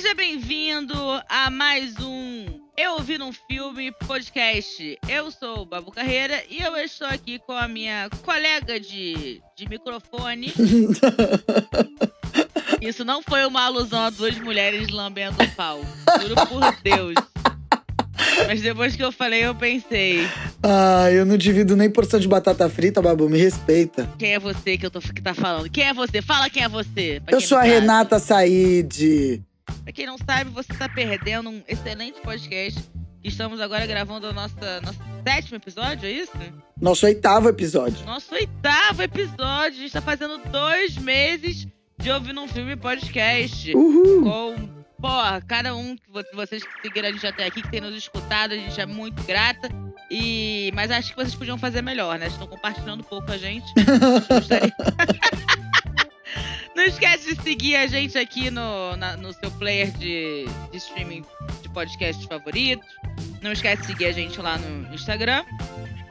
[0.00, 0.96] Seja bem-vindo
[1.28, 4.98] a mais um Eu Vi Num Filme podcast.
[5.06, 9.68] Eu sou o Babu Carreira e eu estou aqui com a minha colega de, de
[9.68, 10.54] microfone.
[12.80, 15.78] Isso não foi uma alusão a duas mulheres lambendo o pau.
[16.22, 17.16] Juro por Deus.
[18.46, 20.26] Mas depois que eu falei, eu pensei.
[20.62, 24.08] Ah, eu não divido nem porção de batata frita, Babu, me respeita.
[24.18, 25.68] Quem é você que eu tô que tá falando?
[25.68, 26.22] Quem é você?
[26.22, 27.20] Fala quem é você.
[27.28, 27.74] Eu quem sou a sabe.
[27.74, 29.44] Renata Said.
[29.90, 32.78] Pra quem não sabe, você tá perdendo um excelente podcast.
[33.24, 34.54] Estamos agora gravando o nosso,
[34.84, 36.30] nosso sétimo episódio, é isso?
[36.80, 38.06] Nosso oitavo episódio.
[38.06, 39.78] Nosso oitavo episódio.
[39.78, 41.66] A gente tá fazendo dois meses
[41.98, 43.74] de ouvir um filme podcast.
[43.74, 44.22] Uhul.
[44.22, 44.68] Com,
[45.02, 47.96] porra, cada um que vo- vocês que seguiram a gente até aqui, que tem nos
[47.96, 49.68] escutado, a gente é muito grata.
[50.08, 52.28] E, mas acho que vocês podiam fazer melhor, né?
[52.28, 53.66] Estão compartilhando um pouco com a gente.
[54.30, 54.72] Gostaria-
[56.80, 61.22] Não esquece de seguir a gente aqui no, na- no seu player de, de streaming
[61.60, 62.88] de podcasts favoritos.
[63.42, 65.44] Não esquece de seguir a gente lá no Instagram.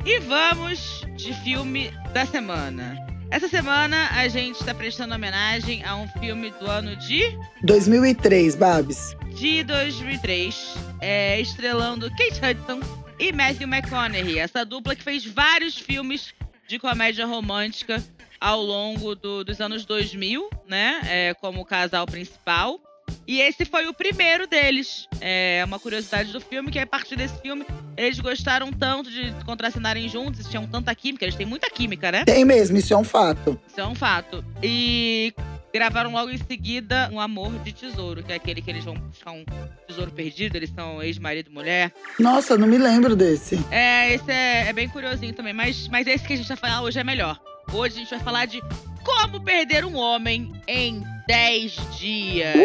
[0.05, 2.95] E vamos de filme da semana.
[3.31, 7.23] Essa semana a gente está prestando homenagem a um filme do ano de
[7.63, 9.15] 2003, Babs.
[9.33, 12.79] de 2003, é, estrelando Kate Hudson
[13.17, 16.31] e Matthew McConaughey, essa dupla que fez vários filmes
[16.67, 18.03] de comédia romântica
[18.39, 22.79] ao longo do- dos anos 2000, né, é, como casal principal.
[23.27, 25.07] E esse foi o primeiro deles.
[25.19, 27.65] É uma curiosidade do filme, que a partir desse filme
[27.97, 32.23] eles gostaram tanto de contracenarem juntos, eles tinham tanta química, eles têm muita química, né?
[32.25, 33.59] Tem mesmo, isso é um fato.
[33.67, 34.43] Isso é um fato.
[34.63, 35.33] E
[35.73, 39.31] gravaram logo em seguida Um Amor de Tesouro, que é aquele que eles vão buscar
[39.31, 39.43] um
[39.87, 41.91] tesouro perdido, eles são ex-marido e mulher.
[42.19, 43.59] Nossa, não me lembro desse.
[43.71, 46.81] É, esse é, é bem curiosinho também, mas, mas esse que a gente vai falar
[46.83, 47.39] hoje é melhor.
[47.71, 48.61] Hoje a gente vai falar de
[49.03, 52.55] como perder um homem em 10 dias.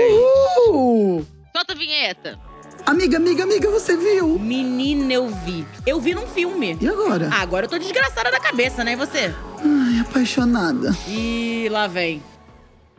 [0.71, 1.27] Uhul!
[1.55, 2.39] Solta a vinheta.
[2.87, 4.39] Amiga, amiga, amiga, você viu?
[4.39, 5.67] Menina, eu vi.
[5.87, 6.77] Eu vi num filme.
[6.81, 7.29] E agora?
[7.33, 8.93] Ah, agora eu tô desgraçada da cabeça, né?
[8.93, 9.35] E você?
[9.63, 10.91] Ai, apaixonada.
[11.09, 12.23] E lá vem.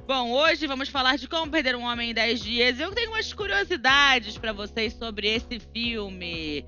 [0.08, 2.80] Bom, hoje vamos falar de como perder um homem em 10 dias.
[2.80, 6.64] Eu tenho umas curiosidades pra vocês sobre esse filme.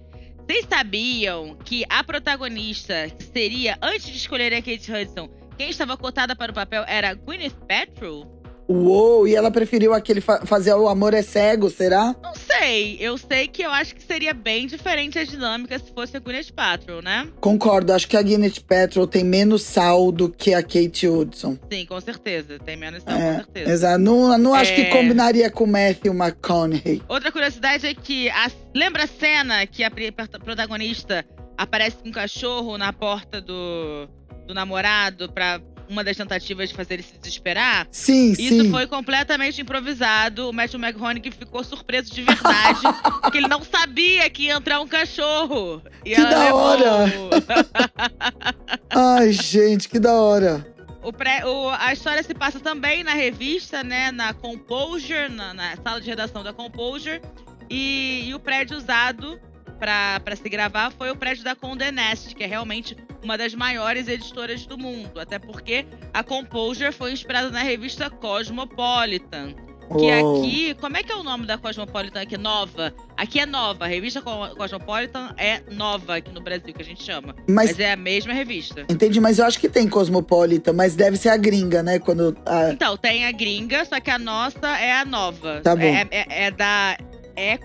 [0.49, 6.35] Vocês sabiam que a protagonista seria, antes de escolherem a Kate Hudson, quem estava cotada
[6.35, 8.25] para o papel era Gwyneth Paltrow?
[8.69, 12.15] Uou, e ela preferiu aquele fa- fazer o amor é cego, será?
[12.21, 12.46] Não sei.
[12.99, 16.51] Eu sei que eu acho que seria bem diferente a dinâmica se fosse a Gwyneth
[16.55, 17.27] Paltrow, né?
[17.39, 21.57] Concordo, acho que a Gwyneth Paltrow tem menos sal do que a Kate Hudson.
[21.71, 22.59] Sim, com certeza.
[22.59, 23.71] Tem menos sal, É, com certeza.
[23.71, 23.99] Exato.
[23.99, 24.75] Não, não acho É.
[24.75, 27.01] que combinaria com o Matthew McConaughey.
[27.07, 29.89] Outra curiosidade é que a- lembra a cena que a
[30.43, 31.25] protagonista
[31.57, 34.07] aparece com um cachorro na porta do,
[34.45, 37.87] do namorado pra uma das tentativas de fazer ele se desesperar?
[37.91, 38.71] Sim, Isso sim.
[38.71, 40.49] foi completamente improvisado.
[40.49, 42.81] O Matthew McConaughey ficou surpreso de verdade,
[43.21, 45.81] porque ele não sabia que ia entrar um cachorro.
[46.05, 47.05] E Que da levou hora!
[48.89, 50.65] Ai, gente, que da hora.
[51.03, 54.11] O pré- o- a história se passa também na revista, né?
[54.11, 57.21] Na Composure, na, na sala de redação da Composure.
[57.69, 59.39] E, e o prédio usado
[59.79, 64.07] para se gravar foi o prédio da Condé Nast, que é realmente uma das maiores
[64.07, 65.19] editoras do mundo.
[65.19, 69.53] Até porque a Composure foi inspirada na revista Cosmopolitan.
[69.97, 70.41] Que Uou.
[70.43, 72.37] aqui, como é que é o nome da Cosmopolitan aqui?
[72.37, 72.93] Nova.
[73.15, 73.85] Aqui é nova.
[73.85, 77.33] A revista Co- Cosmopolitan é nova aqui no Brasil, que a gente chama.
[77.47, 78.85] Mas, Mas é a mesma revista.
[78.89, 81.99] entendi, mas eu acho que tem Cosmopolitan, mas deve ser a gringa, né?
[81.99, 82.35] Quando.
[82.45, 85.61] a- Então, tem a gringa, só que a nossa é a nova.
[85.61, 85.83] Tá bom.
[85.83, 86.97] É, é- é da.
[87.33, 87.57] É.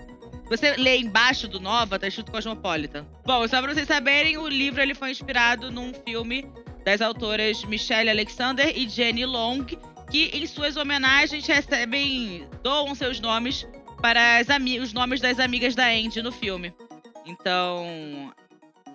[0.49, 3.05] Você lê embaixo do Nova, tá escrito Cosmopolitan.
[3.25, 6.45] Bom, só pra vocês saberem, o livro ele foi inspirado num filme
[6.85, 12.47] das autoras Michelle Alexander e Jenny Long, que em suas homenagens recebem.
[12.61, 13.67] doam seus nomes
[14.01, 14.47] para as
[14.81, 16.73] os nomes das amigas da Andy no filme.
[17.25, 18.33] Então,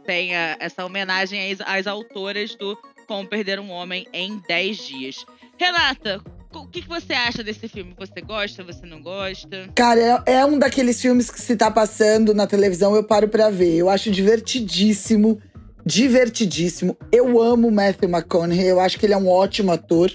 [0.05, 2.77] tem a- essa homenagem às, às autoras do
[3.07, 5.25] Como Perder um Homem em 10 Dias.
[5.59, 6.23] Renata,
[6.53, 7.95] o que, que você acha desse filme?
[7.99, 9.69] Você gosta, você não gosta?
[9.75, 13.51] Cara, é, é um daqueles filmes que se tá passando na televisão, eu paro pra
[13.51, 13.77] ver.
[13.77, 15.41] Eu acho divertidíssimo.
[15.85, 16.97] Divertidíssimo.
[17.11, 20.11] Eu amo Matthew McConaughey, eu acho que ele é um ótimo ator.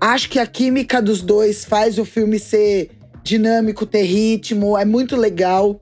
[0.00, 2.90] Acho que a química dos dois faz o filme ser
[3.22, 5.80] dinâmico, ter ritmo, é muito legal.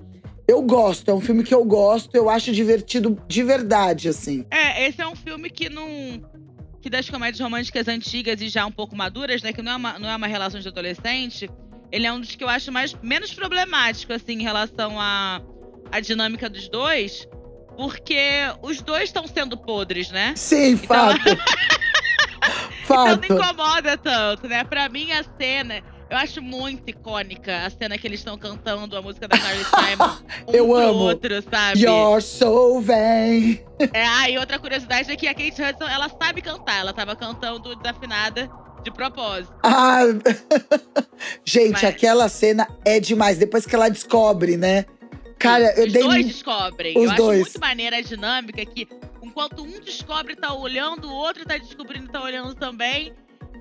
[0.49, 4.47] Eu gosto, é um filme que eu gosto, eu acho divertido de verdade, assim.
[4.51, 5.87] É, esse é um filme que não.
[6.81, 9.53] Que das comédias românticas antigas e já um pouco maduras, né?
[9.53, 11.51] Que não é uma, não é uma relação de adolescente.
[11.91, 15.41] Ele é um dos que eu acho mais menos problemático, assim, em relação à
[15.91, 17.27] à dinâmica dos dois.
[17.77, 18.19] Porque
[18.63, 20.33] os dois estão sendo podres, né?
[20.37, 21.21] Sim, fato.
[22.85, 23.25] Então não fato.
[23.33, 24.63] incomoda tanto, né?
[24.63, 29.03] Pra mim, a cena Eu acho muito icônica a cena que eles estão cantando a
[29.03, 30.17] música da Carly Simon.
[30.47, 30.99] Um Eu pro amo.
[31.01, 31.81] outro, sabe?
[31.83, 33.61] You're so vain.
[33.93, 36.79] É, ah, e outra curiosidade é que a Kate Hudson, ela sabe cantar.
[36.79, 38.49] Ela tava cantando desafinada
[38.85, 39.53] de propósito.
[39.65, 40.03] Ah,
[41.45, 43.39] gente, Mas- aquela cena é demais.
[43.39, 44.85] Depois que ela descobre, né?
[45.39, 46.03] Cara, eu Os dei.
[46.03, 46.97] dois descobrem.
[46.97, 47.41] Os eu acho dois.
[47.41, 48.89] muito maneira a dinâmica que,
[49.23, 53.13] enquanto um descobre, tá olhando, o outro tá descobrindo, tá olhando também.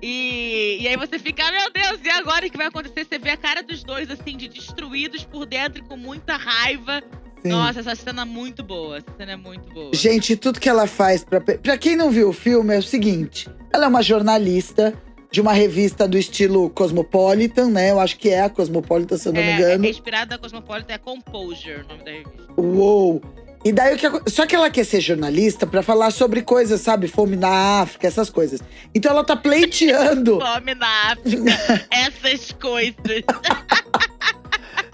[0.02, 3.04] E, e aí você fica, "Ah, meu Deus, e agora o que vai acontecer?
[3.04, 7.02] Você vê a cara dos dois, assim, de destruídos por dentro e com muita raiva.
[7.42, 7.50] Sim.
[7.50, 8.98] Nossa, essa cena é muito boa.
[8.98, 9.90] Essa cena é muito boa.
[9.94, 11.40] Gente, tudo que ela faz pra.
[11.40, 14.94] Pra quem não viu o filme, é o seguinte: ela é uma jornalista
[15.30, 17.90] de uma revista do estilo Cosmopolitan, né?
[17.90, 19.84] Eu acho que é a Cosmopolitan, se eu não me é, engano.
[19.86, 22.52] é inspirada da Cosmopolitan, é Composure, o nome da revista.
[22.56, 23.22] Uou!
[23.64, 27.08] E daí o que Só que ela quer ser jornalista pra falar sobre coisas, sabe?
[27.08, 28.60] Fome na África, essas coisas.
[28.94, 30.38] Então ela tá pleiteando.
[30.54, 33.24] Fome na África, essas coisas.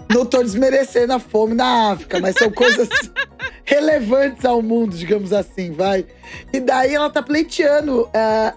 [0.09, 2.89] não tô desmerecendo a fome na África, mas são coisas
[3.63, 6.05] relevantes ao mundo, digamos assim, vai.
[6.51, 8.53] E daí ela tá pleiteando ah,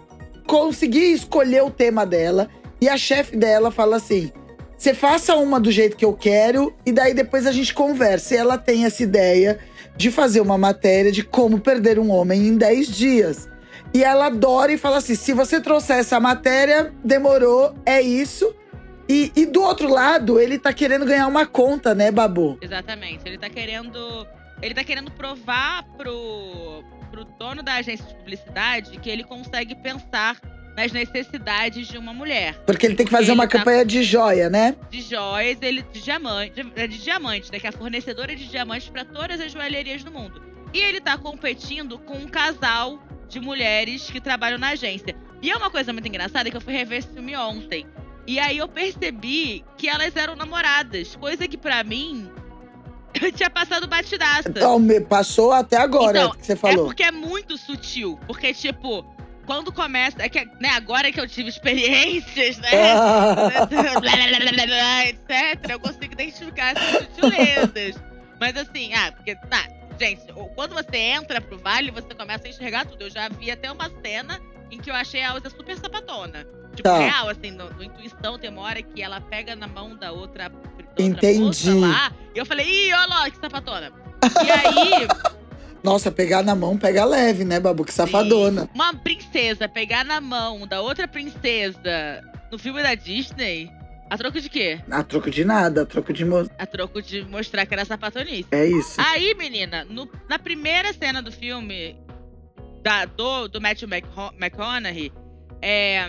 [0.46, 2.48] conseguir escolher o tema dela.
[2.80, 4.30] E a chefe dela fala assim:
[4.76, 8.34] você faça uma do jeito que eu quero, e daí depois a gente conversa.
[8.34, 9.58] E ela tem essa ideia
[9.96, 13.48] de fazer uma matéria de como perder um homem em 10 dias.
[13.94, 18.54] E ela adora e fala assim: se você trouxer essa matéria, demorou, é isso.
[19.08, 22.58] E, e do outro lado, ele tá querendo ganhar uma conta, né, Babu?
[22.60, 23.22] Exatamente.
[23.24, 24.26] Ele tá querendo.
[24.60, 30.40] Ele tá querendo provar pro, pro dono da agência de publicidade que ele consegue pensar
[30.76, 32.54] nas necessidades de uma mulher.
[32.66, 34.76] Porque ele tem que fazer Ele uma tá- campanha de joia, né?
[34.90, 37.58] De joias, ele de diamante, de, é de diamante, né?
[37.58, 40.42] Que é a fornecedora de diamantes para todas as joalherias do mundo.
[40.74, 45.16] E ele tá competindo com um casal de mulheres que trabalham na agência.
[45.40, 47.86] E é uma coisa muito engraçada que eu fui rever esse filme ontem.
[48.26, 52.28] E aí eu percebi que elas eram namoradas, coisa que pra mim
[53.22, 54.48] eu tinha passado batidaça.
[54.50, 56.84] Então, me passou até agora Então, que você É falou.
[56.86, 58.18] porque é muito sutil.
[58.26, 59.04] Porque, tipo,
[59.46, 60.22] quando começa.
[60.22, 62.70] É que, né, agora que eu tive experiências, né?
[62.70, 67.96] Blá, blá, blá, blá, blá, blá, etc., eu consigo identificar essas sutilezas.
[68.40, 69.66] Mas assim, ah, porque, tá,
[69.98, 70.20] gente,
[70.54, 73.02] quando você entra pro vale, você começa a enxergar tudo.
[73.04, 74.40] Eu já vi até uma cena
[74.70, 76.44] em que eu achei a Elsa super sapatona.
[76.74, 76.98] Tipo, Tá.
[76.98, 80.50] real, assim, no, no intuição tem uma hora que ela pega na mão da outra,
[80.50, 81.38] da outra Entendi.
[81.38, 82.12] moça lá.
[82.34, 83.90] E eu falei, ih, olha lá, que sapatona.
[84.44, 85.08] E aí,
[85.82, 87.84] Nossa, pegar na mão pega leve, né, Babu?
[87.84, 88.68] Que safadona.
[88.74, 93.70] uma princesa pegar na mão da outra princesa no filme da Disney,
[94.10, 94.80] a troco de quê?
[94.90, 96.24] A troco de nada, a troco de.
[96.24, 96.48] Mo...
[96.58, 98.46] A troco de mostrar que era sapatonice.
[98.50, 99.00] É isso.
[99.00, 101.96] Aí, menina, no- na primeira cena do filme
[102.82, 105.12] da- do, do Matthew McCo- McConaughey,
[105.60, 106.08] é,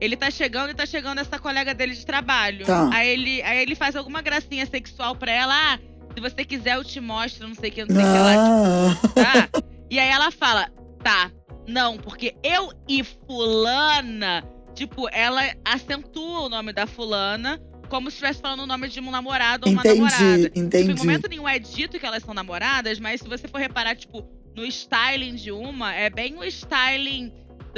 [0.00, 2.66] ele tá chegando e tá chegando essa colega dele de trabalho.
[2.66, 2.88] Tá.
[2.92, 5.54] Aí, ele, aí ele faz alguma gracinha sexual pra ela.
[5.54, 5.78] Ah,
[6.14, 8.34] se você quiser, eu te mostro, não sei o que, não sei o que lá.
[8.36, 9.60] Ah, tá?
[9.90, 10.68] E aí ela fala,
[11.02, 11.30] tá,
[11.66, 14.44] não, porque eu e fulana,
[14.74, 19.10] tipo, ela acentua o nome da fulana como se estivesse falando o nome de um
[19.10, 20.24] namorado ou uma namorada.
[20.24, 20.94] entendi, Tipo, em entendi.
[20.96, 24.26] momento nenhum é dito que elas são namoradas, mas se você for reparar, tipo,
[24.56, 27.32] no styling de uma, é bem o styling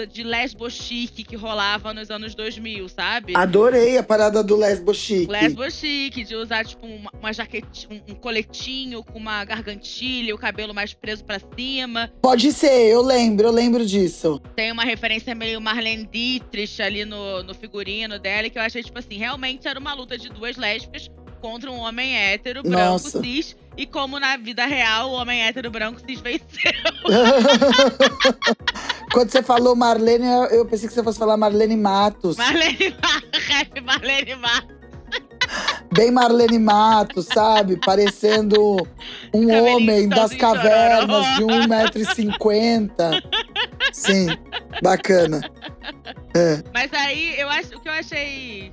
[0.04, 3.34] de- lesbo chique que rolava nos anos 2000, sabe?
[3.37, 5.31] Adorei a parada do lesbo chique.
[5.31, 10.38] Lesbo chique, de usar, tipo, uma, uma jaquetinha, um, um coletinho com uma gargantilha, o
[10.38, 12.12] cabelo mais preso pra cima.
[12.20, 14.41] Pode ser, eu lembro, eu lembro disso.
[14.55, 18.98] Tem uma referência meio Marlene Dietrich ali no, no figurino dela, que eu achei, tipo
[18.98, 21.08] assim, realmente era uma luta de duas lésbicas
[21.41, 23.22] contra um homem hétero, branco, Nossa.
[23.22, 23.56] cis.
[23.76, 26.72] E como na vida real, o homem hétero, branco, cis venceu.
[29.12, 32.36] Quando você falou Marlene, eu- pensei que você fosse falar Marlene Matos.
[32.36, 34.76] Marlene Matos, rap Marlene Matos.
[35.94, 37.78] Bem Marlene Matos, sabe?
[37.84, 38.74] Parecendo
[39.32, 41.66] um Cabelinho homem das cavernas de chororó.
[41.66, 43.22] 1,50m.
[43.92, 44.26] Sim,
[44.82, 45.40] bacana.
[46.34, 46.62] É.
[46.74, 48.72] Mas aí, eu acho, o que eu achei...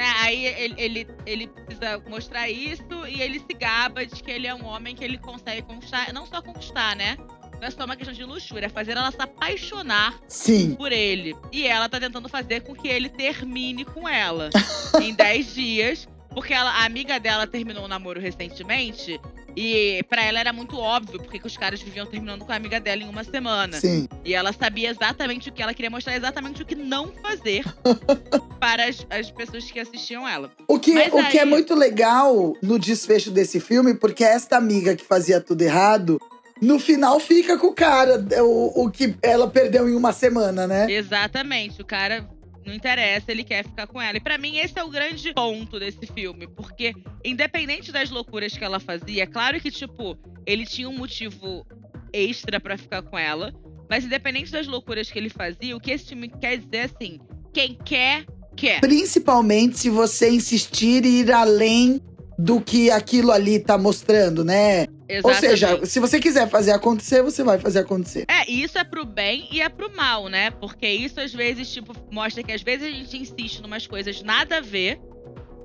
[0.00, 4.46] Né, aí ele, ele, ele precisa mostrar isso e ele se gaba de que ele
[4.46, 7.18] é um homem que ele consegue conquistar, não só conquistar, né?
[7.60, 10.74] Não é só uma questão de luxúria, é fazer ela se apaixonar Sim.
[10.74, 11.36] por ele.
[11.52, 14.48] E ela tá tentando fazer com que ele termine com ela
[15.02, 16.08] em 10 dias.
[16.30, 19.20] Porque ela, a amiga dela terminou o namoro recentemente.
[19.56, 22.80] E pra ela era muito óbvio porque que os caras viviam terminando com a amiga
[22.80, 23.78] dela em uma semana.
[23.80, 24.08] Sim.
[24.24, 27.64] E ela sabia exatamente o que ela queria mostrar, exatamente o que não fazer
[28.60, 30.50] para as, as pessoas que assistiam ela.
[30.68, 34.56] O que, Mas o que é aí- muito legal no desfecho desse filme, porque esta
[34.56, 36.20] amiga que fazia tudo errado,
[36.60, 40.90] no final fica com o cara, o, o que ela perdeu em uma semana, né?
[40.90, 41.80] Exatamente.
[41.80, 42.28] O cara
[42.64, 44.16] não interessa, ele quer ficar com ela.
[44.16, 48.64] E para mim esse é o grande ponto desse filme, porque independente das loucuras que
[48.64, 51.66] ela fazia, é claro que tipo, ele tinha um motivo
[52.12, 53.52] extra para ficar com ela,
[53.88, 57.20] mas independente das loucuras que ele fazia, o que esse filme quer dizer é assim,
[57.52, 58.24] quem quer
[58.56, 58.80] quer.
[58.80, 62.00] Principalmente se você insistir e ir além
[62.38, 64.86] do que aquilo ali tá mostrando, né?
[65.10, 65.44] Exatamente.
[65.44, 68.24] Ou seja, se você quiser fazer acontecer, você vai fazer acontecer.
[68.28, 70.50] É, isso é pro bem e é pro mal, né?
[70.52, 74.22] Porque isso às vezes, tipo, mostra que às vezes a gente insiste em umas coisas
[74.22, 75.00] nada a ver.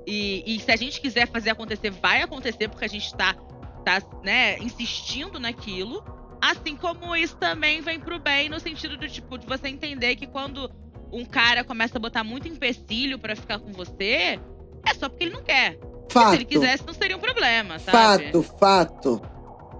[0.06, 3.34] E, e se a gente quiser fazer acontecer, vai acontecer, porque a gente tá,
[3.84, 6.04] tá, né, insistindo naquilo.
[6.40, 10.26] Assim como isso também vem pro bem, no sentido do, tipo, de você entender que
[10.26, 10.70] quando
[11.12, 14.38] um cara começa a botar muito empecilho para ficar com você,
[14.84, 15.78] é só porque ele não quer.
[16.10, 16.30] Fato.
[16.30, 18.26] Se ele quisesse, não seria um problema, sabe?
[18.26, 19.35] Fato, fato.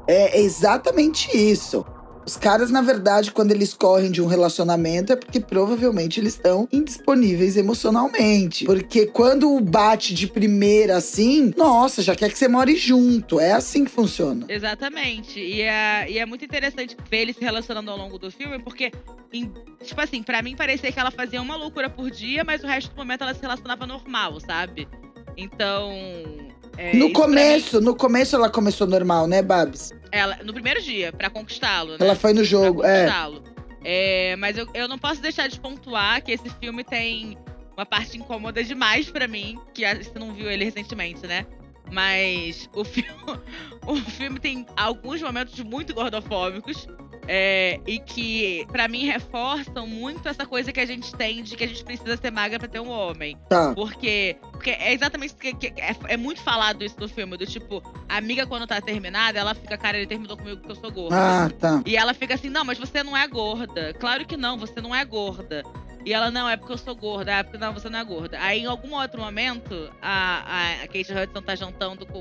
[0.08, 1.84] É exatamente isso.
[2.26, 6.68] Os caras, na verdade, quando eles correm de um relacionamento, é porque provavelmente eles estão
[6.72, 8.64] indisponíveis emocionalmente.
[8.64, 13.38] Porque quando bate de primeira assim, nossa, já quer que você more junto.
[13.38, 14.44] É assim que funciona.
[14.48, 15.38] Exatamente.
[15.38, 18.90] E é, e é muito interessante ver eles se relacionando ao longo do filme, porque,
[19.32, 19.52] em-
[19.84, 22.90] tipo assim, pra mim parecia que ela fazia uma loucura por dia, mas o resto
[22.90, 24.88] do momento ela se relacionava normal, sabe?
[25.36, 25.92] Então.
[26.76, 29.92] É, no começo, no começo ela começou normal, né, Babs?
[30.16, 31.98] ela, no primeiro dia, pra conquistá-lo, né?
[32.00, 33.00] Ela foi no jogo, pra é.
[33.00, 33.42] conquistá-lo.
[33.84, 37.38] É, mas eu, eu não posso deixar de pontuar que esse filme tem
[37.76, 41.46] uma parte incômoda demais pra mim, que você não viu ele recentemente, né?
[41.92, 43.10] Mas o filme,
[43.86, 46.88] o filme tem alguns momentos muito gordofóbicos.
[47.28, 51.64] É, e que, pra mim, reforçam muito essa coisa que a gente tem de que
[51.64, 53.36] a gente precisa ser magra pra ter um homem.
[53.48, 53.74] Tá.
[53.74, 57.46] Porque, porque é exatamente isso que, que- é, é muito falado isso no filme, do
[57.46, 60.90] tipo, a amiga quando tá terminada, ela fica, cara, ele terminou comigo porque eu sou
[60.92, 61.16] gorda.
[61.16, 61.82] Ah, tá.
[61.84, 63.92] E ela fica assim, não, mas você não é gorda.
[63.94, 65.62] Claro que não, você não é gorda.
[66.04, 67.32] E ela, não, é porque eu sou gorda.
[67.32, 68.38] É porque não, você não é gorda.
[68.40, 72.20] Aí, em algum outro momento, a, a, a Kate Hudson tá jantando com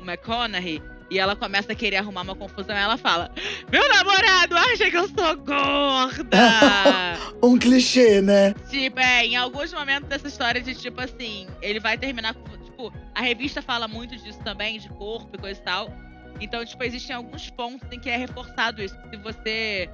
[0.00, 0.80] o McConaughey.
[1.10, 2.76] E ela começa a querer arrumar uma confusão.
[2.76, 3.30] Ela fala,
[3.70, 6.36] meu namorado acha que eu sou gorda.
[7.42, 8.54] Um clichê, né?
[8.70, 12.56] Tipo, é, em alguns momentos dessa história de tipo assim, ele vai terminar com.
[12.64, 15.92] Tipo, a revista fala muito disso também, de corpo e coisa e tal.
[16.40, 18.96] Então, tipo, existem alguns pontos em que é reforçado isso.
[19.10, 19.88] Se você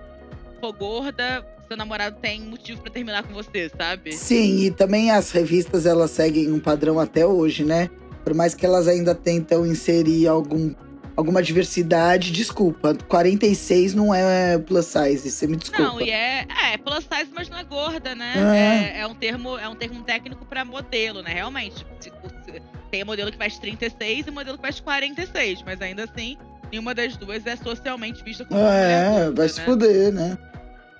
[0.60, 4.12] for gorda, seu namorado tem motivo pra terminar com você, sabe?
[4.12, 7.90] Sim, e também as revistas elas seguem um padrão até hoje, né?
[8.24, 10.74] Por mais que elas ainda tentam inserir algum,
[11.22, 15.82] alguma diversidade, desculpa, 46 não é plus size, você me desculpa.
[15.82, 18.34] Não, e é, é plus size, mas não é gorda, né?
[18.36, 18.98] É.
[18.98, 21.32] É, é um termo, é um termo técnico pra modelo, né?
[21.32, 21.86] Realmente.
[22.00, 26.36] Se- se- Tem modelo que faz 36 e modelo que faz 46, mas ainda assim,
[26.70, 29.64] nenhuma das duas é socialmente vista como mulher É, gorda, vai se né?
[29.64, 30.38] fuder, né?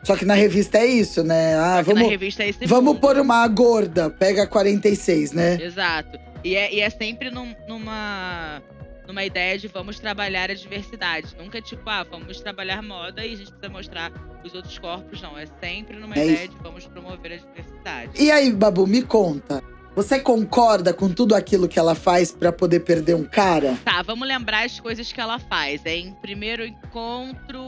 [0.03, 1.55] Só que na revista é isso, né?
[1.55, 3.01] Ah, vamos, revista é esse vamos mundo.
[3.01, 5.59] pôr uma gorda, pega 46, né?
[5.63, 6.19] Exato.
[6.43, 8.61] E é, e é sempre num- numa,
[9.07, 11.35] numa ideia de vamos trabalhar a diversidade.
[11.39, 14.13] Nunca é tipo, ah, vamos trabalhar moda e a gente precisa mostrar
[14.45, 15.21] os outros corpos.
[15.21, 16.55] Não, é sempre numa É ideia isso.
[16.57, 18.13] de vamos promover a diversidade.
[18.23, 19.63] E aí, Babu, me conta.
[19.95, 23.77] Você concorda com tudo aquilo que ela faz pra poder perder um cara?
[23.85, 25.85] Tá, vamos lembrar as coisas que ela faz.
[25.85, 27.61] É em primeiro encontro.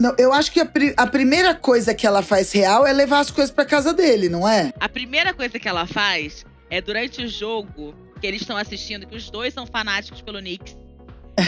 [0.00, 3.18] Não, eu acho que a, pri- a primeira coisa que ela faz real é levar
[3.18, 4.72] as coisas pra casa dele, não é?
[4.78, 9.16] A primeira coisa que ela faz é durante o jogo que eles estão assistindo, que
[9.16, 10.76] os dois são fanáticos pelo Knicks.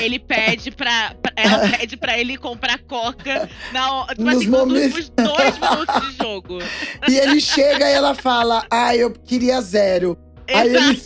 [0.01, 1.15] Ele pede pra.
[1.21, 5.59] pra- ela pede pra ele comprar coca na, tipo Nos assim, nos momentos- últimos dois
[5.59, 6.59] minutos de jogo.
[7.11, 10.17] E ele chega e ela fala: Ah, eu queria zero.
[10.49, 10.91] Aí Exato.
[10.91, 11.03] ele.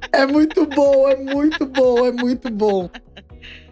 [0.12, 2.90] é muito bom, é muito bom, é muito bom.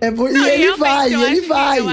[0.00, 1.78] É Não, e ele vai, ele vai.
[1.80, 1.90] eu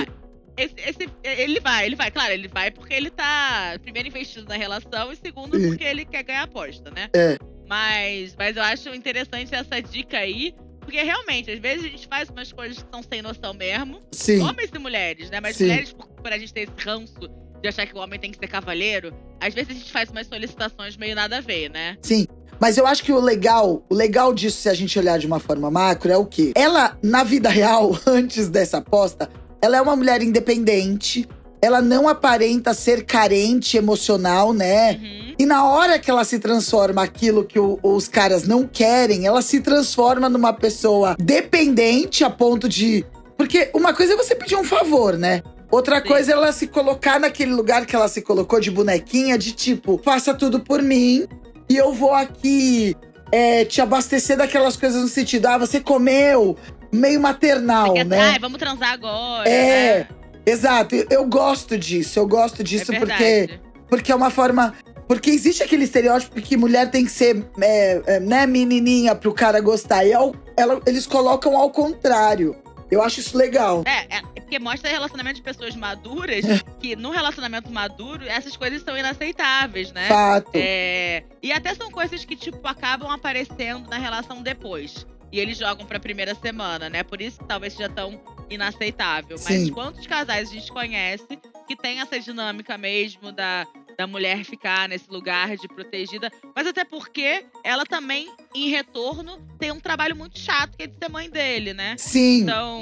[0.58, 2.12] esse- esse- ele vai, ele vai.
[2.12, 5.70] Claro, ele vai porque ele tá, primeiro, investido na relação e segundo, Sim.
[5.70, 7.10] porque ele quer ganhar aposta, né?
[7.16, 7.38] É.
[7.68, 12.30] Mas, mas eu acho interessante essa dica aí, porque realmente, às vezes a gente faz
[12.30, 14.02] umas coisas que são sem noção mesmo.
[14.12, 14.42] Sim.
[14.42, 15.40] Homens e mulheres, né?
[15.42, 15.66] Mas Sim.
[15.66, 17.30] mulheres, por, por a gente ter esse ranço
[17.62, 20.28] de achar que o homem tem que ser cavaleiro, às vezes a gente faz umas
[20.28, 21.98] solicitações meio nada a ver, né?
[22.02, 22.28] Sim.
[22.60, 25.40] Mas eu acho que o legal, o legal disso, se a gente olhar de uma
[25.40, 26.54] forma macro, é o quê?
[26.56, 29.30] Ela, na vida real, antes dessa aposta,
[29.62, 31.28] ela é uma mulher independente.
[31.62, 34.94] Ela não aparenta ser carente emocional, né?
[34.94, 35.25] Uhum.
[35.38, 39.42] E na hora que ela se transforma aquilo que o- os caras não querem, ela
[39.42, 43.06] se transforma numa pessoa dependente a ponto de.
[43.38, 45.44] Porque uma coisa é você pedir um favor, né?
[45.70, 46.08] Outra Sim.
[46.08, 50.00] coisa é ela se colocar naquele lugar que ela se colocou de bonequinha, de tipo,
[50.04, 51.25] faça tudo por mim
[51.70, 52.96] e eu vou aqui
[53.32, 56.56] é, te abastecer daquelas coisas no sentido, ah, você comeu,
[56.94, 58.20] meio maternal, Quer- né?
[58.34, 59.50] Ai, vamos transar agora.
[59.50, 60.08] É, né?
[60.46, 63.60] Exato, eu- eu gosto disso, eu gosto disso é porque.
[63.89, 64.74] Porque é uma forma.
[65.08, 69.60] Porque existe aquele estereótipo que mulher tem que ser, é, é, né, menininha pro cara
[69.60, 70.04] gostar.
[70.04, 72.56] E ao, ela, eles colocam ao contrário.
[72.89, 73.84] Eu acho isso legal.
[73.86, 76.46] É, é porque mostra relacionamento de pessoas maduras,
[76.80, 80.08] que no relacionamento maduro, essas coisas são inaceitáveis, né?
[80.08, 80.51] Fato.
[80.54, 85.06] É, e até são coisas que, tipo, acabam aparecendo na relação depois.
[85.32, 87.04] E eles jogam pra primeira semana, né?
[87.04, 89.38] Por isso que talvez seja tão inaceitável.
[89.44, 89.72] Mas Sim.
[89.72, 93.68] quantos casais a gente conhece que tem essa dinâmica mesmo da,
[93.98, 96.32] da mulher ficar nesse lugar de protegida?
[96.56, 100.96] Mas até porque ela também, em retorno, tem um trabalho muito chato que é de
[100.98, 101.96] ser mãe dele, né?
[101.98, 102.42] Sim.
[102.42, 102.82] Então,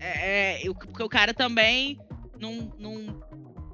[0.00, 1.98] é, é, porque o cara também
[2.40, 3.22] não, não,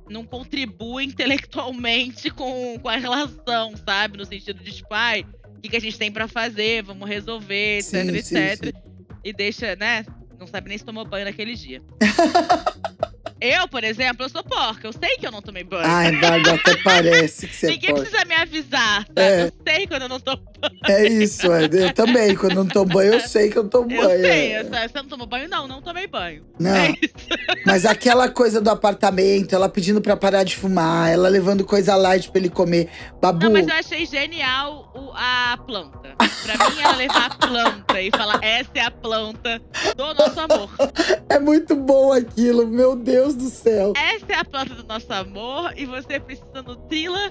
[0.09, 4.19] não contribui intelectualmente com, com a relação, sabe?
[4.19, 5.25] No sentido de, tipo, ai,
[5.57, 6.83] o que, que a gente tem pra fazer?
[6.83, 8.65] Vamos resolver, etc, Sim, sim, etc.
[8.67, 8.83] sim.
[9.25, 10.05] E deixa, né?
[10.39, 11.83] Não sabe nem se tomou banho naquele dia.
[13.41, 14.87] eu, por exemplo, eu sou porca.
[14.87, 15.85] Eu sei que eu não tomei banho.
[15.87, 18.03] Ai, Bárbara, até parece que você Ninguém pode.
[18.09, 19.13] precisa me avisar, sabe?
[19.17, 19.43] É.
[19.45, 20.75] Eu sei quando eu não tomo banho.
[20.87, 21.65] É isso, é.
[21.65, 22.35] eu também.
[22.37, 24.21] Quando não tomo banho, eu sei que eu tomo Eu banho.
[24.21, 24.53] sei.
[24.53, 24.61] é.
[24.61, 24.89] eu sei.
[24.89, 25.49] Você não tomou banho?
[25.49, 26.45] Não, não tomei banho.
[26.59, 26.71] Não.
[26.75, 26.95] É.
[27.67, 32.31] Mas aquela coisa do apartamento, ela pedindo pra parar de fumar, ela levando coisa light
[32.31, 32.89] pra ele comer.
[33.21, 36.15] Babu, Não, mas eu achei genial o- a planta.
[36.45, 39.61] Pra mim, ela levar a planta e falar: essa é a planta
[39.97, 40.71] do nosso amor.
[41.29, 43.93] é muito bom aquilo, meu Deus do céu.
[43.97, 47.31] Essa é a planta do nosso amor e você precisa nutri-la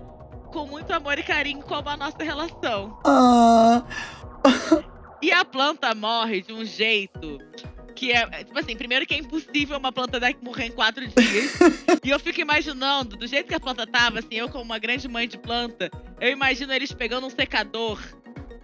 [0.52, 2.98] com muito amor e carinho, como a nossa relação.
[3.06, 3.84] Ah,
[5.24, 7.40] E a planta morre de um jeito
[7.96, 11.08] que é, é, tipo assim, primeiro que é impossível uma planta daqui morrer em quatro
[11.08, 11.54] dias.
[12.04, 15.08] e eu fico imaginando, do jeito que a planta tava, assim, eu como uma grande
[15.08, 18.02] mãe de planta, eu imagino eles pegando um secador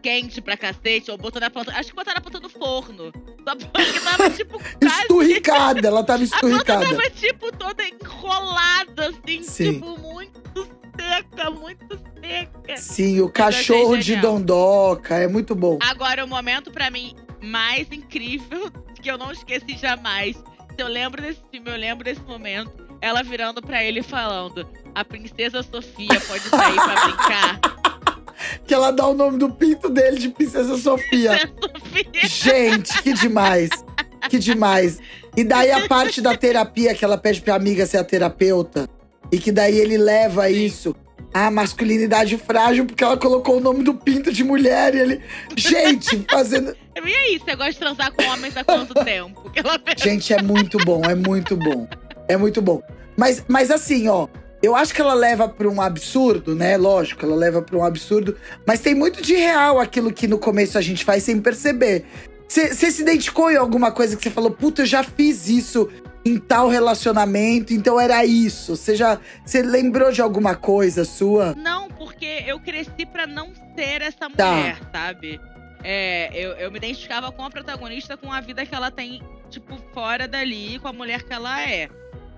[0.02, 1.72] quente pra cacete, ou botando a planta.
[1.74, 3.12] Acho que botaram a planta no forno.
[3.48, 5.02] Só porque tava, tipo, quase.
[5.02, 6.86] esturricada, ela tava A planta esturricada.
[6.86, 9.74] tava, tipo, toda enrolada, assim, Sim.
[9.74, 10.68] tipo, muito
[11.00, 12.78] seca, muito seca.
[12.78, 14.16] Sim, o cachorro de.
[14.18, 15.80] Dondoca, é muito bom.
[15.82, 18.72] Agora, o momento pra mim mais incrível,
[19.02, 20.36] que eu não esqueci jamais.
[20.36, 22.88] Se eu lembro desse filme, eu lembro desse momento.
[23.02, 27.60] Ela virando pra ele falando: A princesa Sofia pode sair pra brincar.
[28.66, 31.38] Que ela dá o nome do pinto dele de Princesa Sofia.
[31.38, 32.28] Princesa Sofia.
[32.28, 33.70] Gente, que demais.
[34.30, 35.00] Que demais.
[35.36, 38.90] E daí a parte da terapia que ela pede pra amiga ser a terapeuta.
[39.32, 40.96] E que daí ele leva isso.
[41.32, 45.22] A masculinidade frágil, porque ela colocou o nome do pinto de mulher e ele.
[45.56, 46.76] Gente, fazendo.
[47.02, 49.50] E aí, você gosta de transar com homens há quanto tempo?
[49.98, 51.88] Gente, é muito bom, é muito bom.
[52.28, 52.82] É muito bom.
[53.16, 54.28] Mas, mas assim, ó.
[54.62, 56.76] Eu acho que ela leva pra um absurdo, né?
[56.78, 58.36] Lógico, ela leva pra um absurdo.
[58.68, 62.06] Mas tem muito de real aquilo que no começo a gente faz sem perceber.
[62.48, 65.90] Você se identificou em alguma coisa que você falou, puta, eu já fiz isso
[66.26, 68.76] em tal relacionamento, então era isso.
[68.76, 69.20] Você já.
[69.46, 71.54] Você lembrou de alguma coisa sua?
[71.56, 74.52] Não, porque eu cresci pra não ser essa Tá.
[74.52, 75.40] mulher, sabe?
[75.84, 79.78] É, eu, eu me identificava com a protagonista, com a vida que ela tem, tipo,
[79.94, 81.88] fora dali, com a mulher que ela é.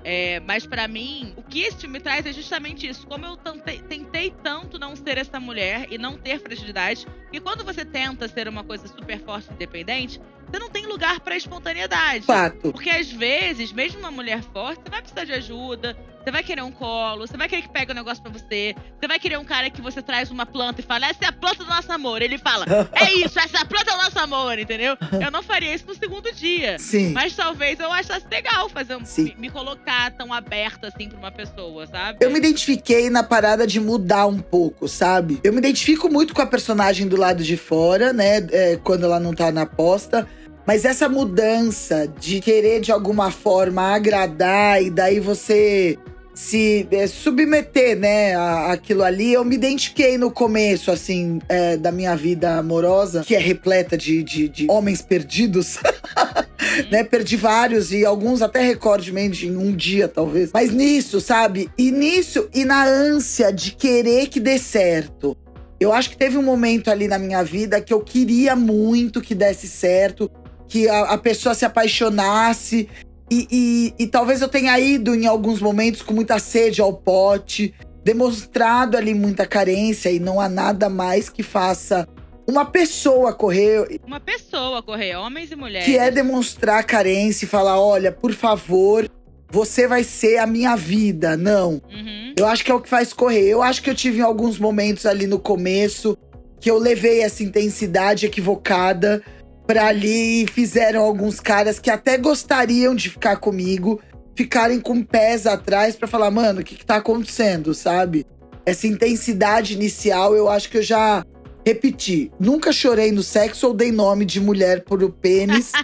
[0.04, 3.06] É, mas pra mim, o que esse filme traz é justamente isso.
[3.06, 7.64] Como eu tentei, tentei tanto não ser essa mulher e não ter fragilidade, que quando
[7.64, 10.20] você tenta ser uma coisa super forte e independente,
[10.52, 12.26] você não tem lugar pra espontaneidade.
[12.26, 12.72] Fato.
[12.72, 16.62] Porque às vezes, mesmo uma mulher forte, você vai precisar de ajuda, você vai querer
[16.62, 19.46] um colo, você vai querer que pegue um negócio pra você, você vai querer um
[19.46, 22.22] cara que você traz uma planta e fala, essa é a planta do nosso amor.
[22.22, 24.98] Ele fala, é isso, essa é a planta do nosso amor, entendeu?
[25.20, 26.78] Eu não faria isso no segundo dia.
[26.78, 27.12] Sim.
[27.14, 29.24] Mas talvez eu achasse legal fazer um, Sim.
[29.24, 32.20] me, me colocar tão aberta assim pra uma pessoa, sabe?
[32.22, 35.40] Eu me identifiquei na parada de mudar um pouco, sabe?
[35.44, 38.42] Eu me identifico muito com a personagem do lado de fora, né?
[38.52, 40.28] é, quando ela não tá na posta.
[40.66, 45.98] Mas essa mudança de querer de alguma forma agradar e daí você
[46.34, 51.92] se é, submeter, né, a- aquilo ali, eu me identifiquei no começo, assim, é, da
[51.92, 55.78] minha vida amorosa, que é repleta de, de, de homens perdidos.
[56.90, 57.04] né?
[57.04, 60.52] Perdi vários e alguns até recordemente em um dia, talvez.
[60.54, 61.70] Mas nisso, sabe?
[61.78, 65.36] E nisso, e na ânsia de querer que dê certo.
[65.80, 69.34] Eu acho que teve um momento ali na minha vida que eu queria muito que
[69.34, 70.30] desse certo,
[70.72, 72.88] que a, a pessoa se apaixonasse.
[73.30, 77.74] E, e- e talvez eu tenha ido em alguns momentos com muita sede ao pote,
[78.04, 82.08] demonstrado ali muita carência, e não há nada mais que faça
[82.48, 85.86] uma pessoa correr Uma pessoa correr, homens e mulheres.
[85.86, 89.10] que é demonstrar carência e falar: olha, por favor,
[89.50, 91.36] você vai ser a minha vida.
[91.38, 91.82] Não.
[91.92, 92.34] Uhum.
[92.38, 93.48] Eu acho que é o que faz correr.
[93.48, 96.18] Eu acho que eu tive alguns momentos ali no começo
[96.60, 99.22] que eu levei essa intensidade equivocada
[99.66, 104.02] pra ali e fizeram alguns caras que até gostariam de ficar comigo,
[104.36, 108.26] ficarem com pés atrás para falar, mano, o que, que tá acontecendo, sabe?
[108.66, 111.26] Essa intensidade inicial, eu acho que eu já
[111.66, 112.32] repeti.
[112.40, 115.72] Nunca chorei no sexo ou dei nome de mulher por o pênis.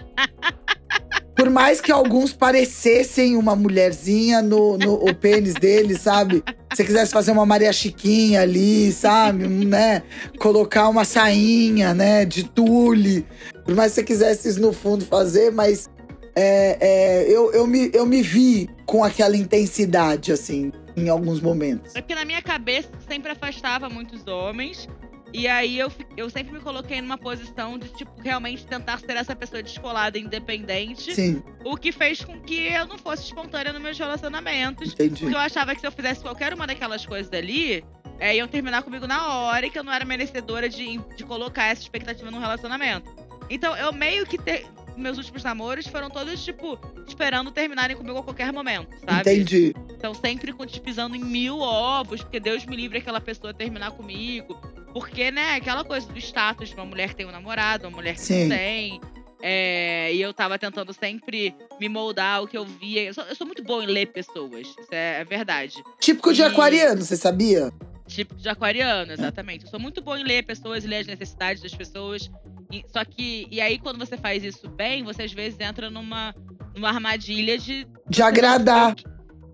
[1.36, 6.44] Por mais que alguns parecessem uma mulherzinha no, no o pênis dele, sabe?
[6.78, 9.48] Você quisesse fazer uma Maria Chiquinha ali, sabe?
[9.48, 10.04] Né?
[10.38, 12.24] Colocar uma sainha, né?
[12.24, 13.26] De tule.
[13.66, 15.90] Por mais que você quisesse no fundo fazer, mas
[16.36, 21.96] é, é, eu, eu, me, eu me vi com aquela intensidade, assim, em alguns momentos.
[21.96, 24.88] É porque na minha cabeça sempre afastava muitos homens.
[25.34, 29.36] E aí eu, eu sempre me coloquei numa posição de, tipo, realmente tentar ser essa
[29.36, 31.14] pessoa descolada, independente.
[31.14, 31.44] Sim.
[31.66, 34.94] O que fez com que eu não fosse espontânea nos meus relacionamentos.
[34.94, 35.22] Entendi.
[35.22, 37.84] Porque eu achava que se eu fizesse qualquer uma daquelas coisas ali,
[38.20, 41.66] é, iam terminar comigo na hora e que eu não era merecedora de, de colocar
[41.66, 43.14] essa expectativa num relacionamento.
[43.50, 44.38] Então eu meio que.
[44.38, 44.66] Te...
[44.96, 49.30] Meus últimos namoros foram todos, tipo, esperando terminarem comigo a qualquer momento, sabe?
[49.30, 49.76] Entendi.
[49.96, 50.52] Então sempre
[50.84, 54.60] pisando em mil ovos, porque Deus me livre aquela pessoa terminar comigo.
[54.94, 58.16] Porque, né, aquela coisa do status de uma mulher que tem um namorado, uma mulher
[58.16, 58.44] que Sim.
[58.48, 59.02] não tem.
[59.42, 63.04] É, e eu tava tentando sempre me moldar o que eu via.
[63.04, 64.68] Eu sou, eu sou muito boa em ler pessoas.
[64.68, 65.76] Isso é, é verdade.
[66.00, 67.72] Típico de E- aquariano, você sabia?
[68.08, 69.66] Tipo de aquariano, exatamente.
[69.66, 72.32] Eu sou muito boa em ler pessoas e ler as necessidades das pessoas.
[72.72, 73.48] E- só que.
[73.52, 76.34] E aí, quando você faz isso bem, você às vezes entra numa,
[76.74, 77.86] numa armadilha de.
[78.10, 78.96] De agradar.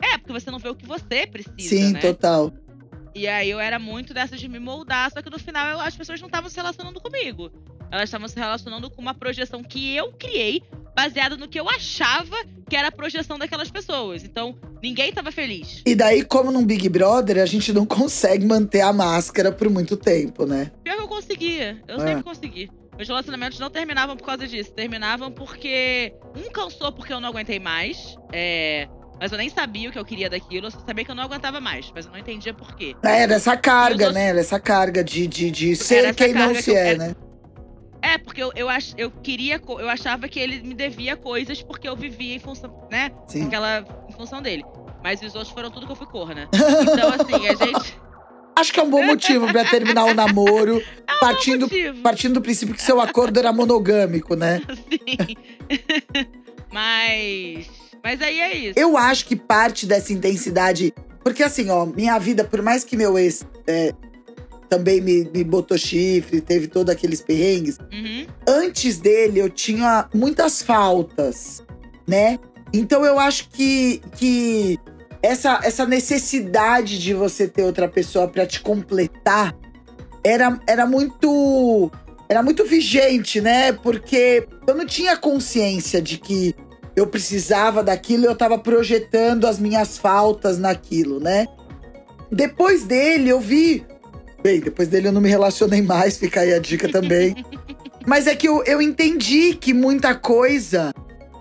[0.01, 1.57] É, porque você não vê o que você precisa.
[1.57, 1.99] Sim, né?
[1.99, 2.53] total.
[3.15, 5.95] E aí eu era muito dessas de me moldar, só que no final eu- as
[5.95, 7.51] pessoas não estavam se relacionando comigo.
[7.91, 10.63] Elas estavam se relacionando com uma projeção que eu criei,
[10.95, 12.35] baseada no que eu achava
[12.67, 14.23] que era a projeção daquelas pessoas.
[14.23, 15.83] Então, ninguém estava feliz.
[15.85, 19.95] E daí, como num Big Brother, a gente não consegue manter a máscara por muito
[19.95, 20.71] tempo, né?
[20.83, 21.79] Pior que eu conseguia.
[21.87, 22.07] Eu É.
[22.07, 22.71] sempre consegui.
[22.95, 24.71] Meus relacionamentos não terminavam por causa disso.
[24.71, 28.15] Terminavam porque um cansou porque eu não aguentei mais.
[28.31, 28.87] É.
[29.19, 30.67] Mas eu nem sabia o que eu queria daquilo.
[30.67, 31.91] Eu só sabia que eu não aguentava mais.
[31.95, 32.95] Mas eu não entendia por quê.
[33.03, 34.27] Era essa carga, tô- né?
[34.29, 37.15] Era essa carga de, de, de ser quem não se que é, é- né?
[38.01, 39.61] É, porque eu, eu, ach, eu queria.
[39.65, 43.11] Eu achava que ele me devia coisas porque eu vivia em função, né?
[43.27, 43.45] Sim.
[43.47, 43.85] Aquela.
[44.09, 44.63] Em função dele.
[45.01, 46.49] Mas os outros foram tudo que eu fui corna.
[46.81, 47.97] Então, assim, a gente.
[48.55, 50.81] Acho que é um bom motivo pra terminar o namoro,
[51.19, 52.01] partindo, Motivo.
[52.01, 54.61] partindo do princípio que seu acordo era monogâmico, né?
[54.91, 55.35] Sim.
[56.71, 57.67] mas.
[58.03, 58.77] Mas aí é isso.
[58.79, 60.93] Eu acho que parte dessa intensidade.
[61.23, 63.93] Porque assim, ó, minha vida, por mais que meu ex é,
[64.69, 68.25] também me, me botou chifre, teve todos aqueles perrengues, Uhum.
[68.47, 71.63] antes dele eu tinha muitas faltas,
[72.05, 72.37] né?
[72.73, 74.77] Então eu acho que, que
[75.21, 79.55] essa, essa necessidade de você ter outra pessoa pra te completar
[80.23, 81.89] era, era muito.
[82.27, 83.71] Era muito vigente, né?
[83.73, 86.55] Porque eu não tinha consciência de que
[86.95, 91.47] eu precisava daquilo e eu tava projetando as minhas faltas naquilo, né?
[92.31, 93.85] Depois dele, eu vi.
[94.41, 97.35] Bem, depois dele eu não me relacionei mais, fica aí a dica também.
[98.05, 100.93] Mas é que eu, eu entendi que muita coisa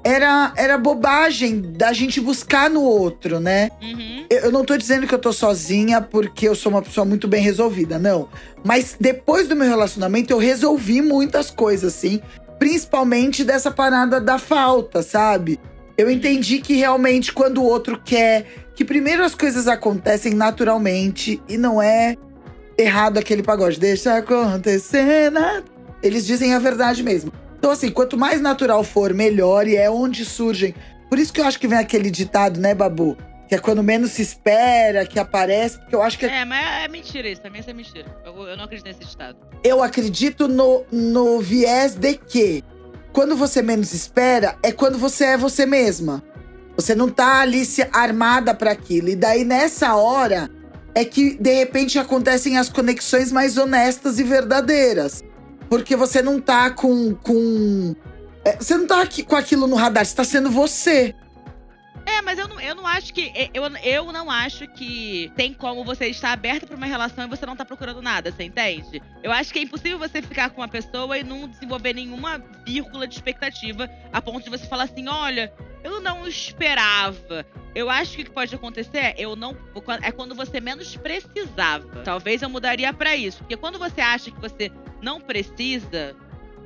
[0.04, 3.70] era, era bobagem da gente buscar no outro, né?
[3.80, 4.26] Uhum.
[4.30, 7.28] Eu, eu não tô dizendo que eu tô sozinha porque eu sou uma pessoa muito
[7.28, 8.28] bem resolvida, não.
[8.64, 12.20] Mas depois do meu relacionamento, eu resolvi muitas coisas, sim.
[12.62, 15.59] Principalmente dessa parada da falta, sabe?
[15.98, 21.59] Eu entendi que realmente quando o outro quer, que primeiro as coisas acontecem naturalmente e
[21.59, 22.16] não é
[22.79, 23.81] errado aquele pagode.
[23.81, 25.29] Deixa acontecer.
[25.33, 25.64] nada.
[26.01, 27.33] Eles dizem a verdade mesmo.
[27.59, 30.72] Então, assim, quanto mais natural for, melhor, e é onde surgem.
[31.09, 33.16] Por isso que eu acho que vem aquele ditado, né, Babu?
[33.52, 36.88] Que é quando menos se espera, que aparece, porque eu acho que É, mas é
[36.88, 37.42] mentira isso.
[37.42, 38.06] Também isso é mentira.
[38.24, 39.36] Eu, eu não acredito nesse estado.
[39.62, 42.64] eu acredito no, no viés de que
[43.12, 46.24] quando você menos espera é quando você é você mesma.
[46.76, 49.10] Você não tá ali se armada para aquilo.
[49.10, 50.48] E daí nessa hora
[50.94, 55.22] é que de repente acontecem as conexões mais honestas e verdadeiras.
[55.68, 57.94] Porque você não tá com com
[58.46, 61.14] é, você não tá aqui com aquilo no radar, você tá sendo você.
[62.04, 63.32] É, mas eu não, eu não acho que.
[63.54, 67.46] Eu, eu não acho que tem como você estar aberto pra uma relação e você
[67.46, 69.02] não tá procurando nada, você entende?
[69.22, 73.06] Eu acho que é impossível você ficar com uma pessoa e não desenvolver nenhuma vírgula
[73.06, 75.52] de expectativa a ponto de você falar assim: olha,
[75.84, 77.46] eu não esperava.
[77.74, 79.56] Eu acho que o que pode acontecer é eu não
[80.02, 82.02] é quando você menos precisava.
[82.02, 86.14] Talvez eu mudaria pra isso, porque quando você acha que você não precisa,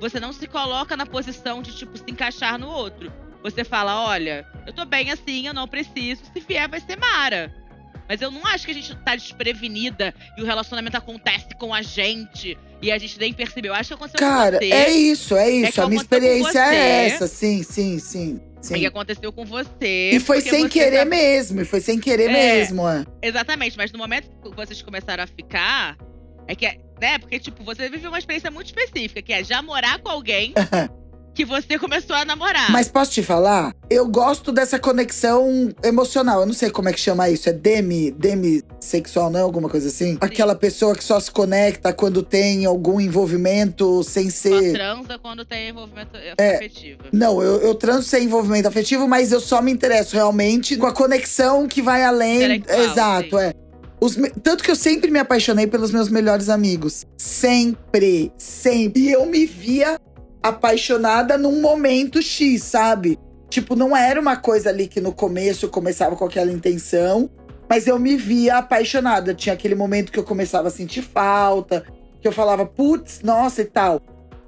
[0.01, 3.13] você não se coloca na posição de tipo se encaixar no outro.
[3.43, 6.23] Você fala, olha, eu tô bem assim, eu não preciso.
[6.33, 7.55] Se vier, vai ser Mara.
[8.09, 11.83] Mas eu não acho que a gente tá desprevenida e o relacionamento acontece com a
[11.83, 13.73] gente e a gente nem percebeu.
[13.73, 14.73] Eu acho que aconteceu Cara, com você.
[14.73, 15.73] é isso, é isso.
[15.73, 18.41] que a minha experiência é essa, sim, sim, sim.
[18.61, 18.77] Sim.
[18.77, 20.11] E que aconteceu com você.
[20.13, 22.33] E foi sem querer tá- mesmo, e foi sem querer É.
[22.33, 22.89] mesmo.
[22.89, 23.05] É.
[23.23, 25.97] Exatamente, mas no momento que vocês começaram a ficar,
[26.49, 27.19] é que, é- né?
[27.19, 30.53] Porque, tipo, você viveu uma experiência muito específica, que é já morar com alguém
[31.37, 32.73] que você começou a namorar.
[32.73, 33.75] Mas posso te falar?
[33.91, 36.41] Eu gosto dessa conexão emocional.
[36.41, 37.49] Eu não sei como é que chama isso.
[37.49, 40.17] É demi, demissexual, não é alguma coisa assim?
[40.21, 44.73] Aquela pessoa que só se conecta quando tem algum envolvimento sem Só ser.
[44.73, 46.57] transa quando tem envolvimento É.
[46.57, 47.01] afetivo.
[47.13, 50.93] Não, eu, eu transo sem envolvimento afetivo, mas eu só me interesso realmente com a
[50.93, 52.63] conexão que vai além.
[52.67, 53.43] Exato, sim.
[53.45, 53.53] é.
[54.19, 57.05] Me- Tanto que eu sempre me apaixonei pelos meus melhores amigos.
[57.17, 59.03] Sempre, sempre.
[59.03, 59.99] E eu me via
[60.49, 63.19] apaixonada num momento X, sabe?
[63.49, 67.31] Tipo, não era uma coisa ali que no começo eu começava com aquela intenção,
[67.69, 69.35] mas eu me via apaixonada.
[69.35, 71.85] Tinha aquele momento que eu começava a sentir falta,
[72.21, 74.01] que eu falava, putz, nossa e tal.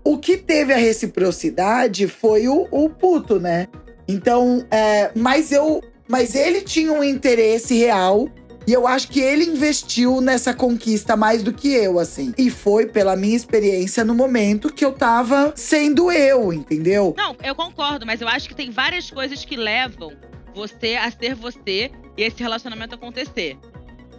[0.04, 3.68] O que teve a reciprocidade foi o, o puto, né?
[4.06, 5.82] Então, é, mas eu.
[6.08, 8.28] Mas ele tinha um interesse real.
[8.68, 12.34] E eu acho que ele investiu nessa conquista mais do que eu, assim.
[12.36, 17.14] E foi pela minha experiência no momento que eu tava sendo eu, entendeu?
[17.16, 20.12] Não, eu concordo, mas eu acho que tem várias coisas que levam
[20.54, 23.56] você a ser você e esse relacionamento acontecer.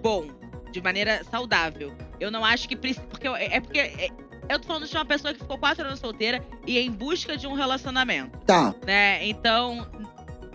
[0.02, 0.26] Bom,
[0.72, 1.94] de maneira saudável.
[2.20, 3.06] Eu não acho que precisa.
[3.06, 3.78] Porque eu- é porque.
[3.78, 4.10] é-
[4.50, 7.46] eu tô falando de uma pessoa que ficou quatro anos solteira e em busca de
[7.46, 9.24] um relacionamento, Tá, né?
[9.28, 9.86] Então,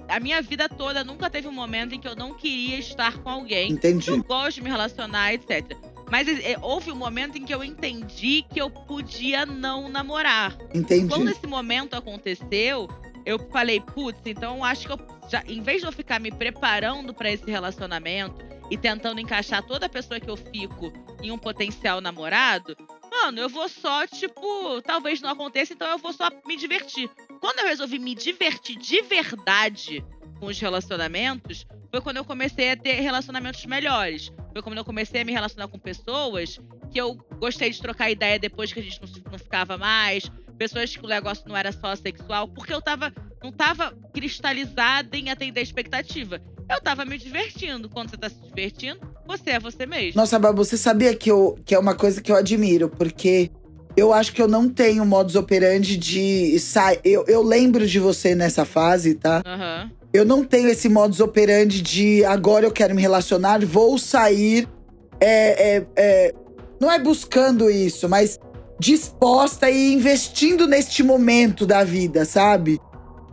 [0.09, 3.29] a minha vida toda nunca teve um momento em que eu não queria estar com
[3.29, 3.73] alguém.
[3.73, 4.11] entendi.
[4.11, 5.77] Eu gosto de me relacionar, etc.
[6.11, 10.57] Mas é, houve um momento em que eu entendi que eu podia não namorar.
[10.75, 11.09] Entendi.
[11.09, 12.89] Quando esse momento aconteceu,
[13.25, 16.31] eu falei, putz, então eu acho que eu já, em vez de eu ficar me
[16.31, 22.01] preparando pra esse relacionamento e tentando encaixar toda pessoa que eu fico em um potencial
[22.01, 22.77] namorado,
[23.11, 27.11] mano, eu vou só, tipo, talvez não aconteça, então eu vou só me divertir.
[27.45, 30.03] Quando eu resolvi me divertir de verdade
[30.41, 34.33] com os relacionamentos, foi quando eu comecei a ter relacionamentos melhores.
[34.51, 36.59] Foi quando eu comecei a me relacionar com pessoas
[36.91, 40.33] que eu gostei de trocar ideia depois que a gente não, não ficava mais.
[40.57, 45.29] Pessoas que o negócio não era só sexual, porque eu tava, não tava cristalizada em
[45.29, 46.41] atender a expectativa.
[46.67, 47.91] Eu tava me divertindo.
[47.91, 50.19] Quando você tá se divertindo, você é você mesmo.
[50.19, 53.51] Nossa, Babu, você sabia que, eu, que é uma coisa que eu admiro, porque
[53.97, 57.01] eu acho que eu não tenho modus operandi de sair.
[57.05, 59.43] Eu, eu lembro de você nessa fase, tá?
[59.45, 59.91] Aham.
[60.13, 64.69] Eu não tenho esse modus operandi de agora eu quero me relacionar, vou sair.
[65.21, 66.35] É, é, é,
[66.81, 68.39] não é buscando isso, mas
[68.79, 72.81] disposta e investindo neste momento da vida, sabe?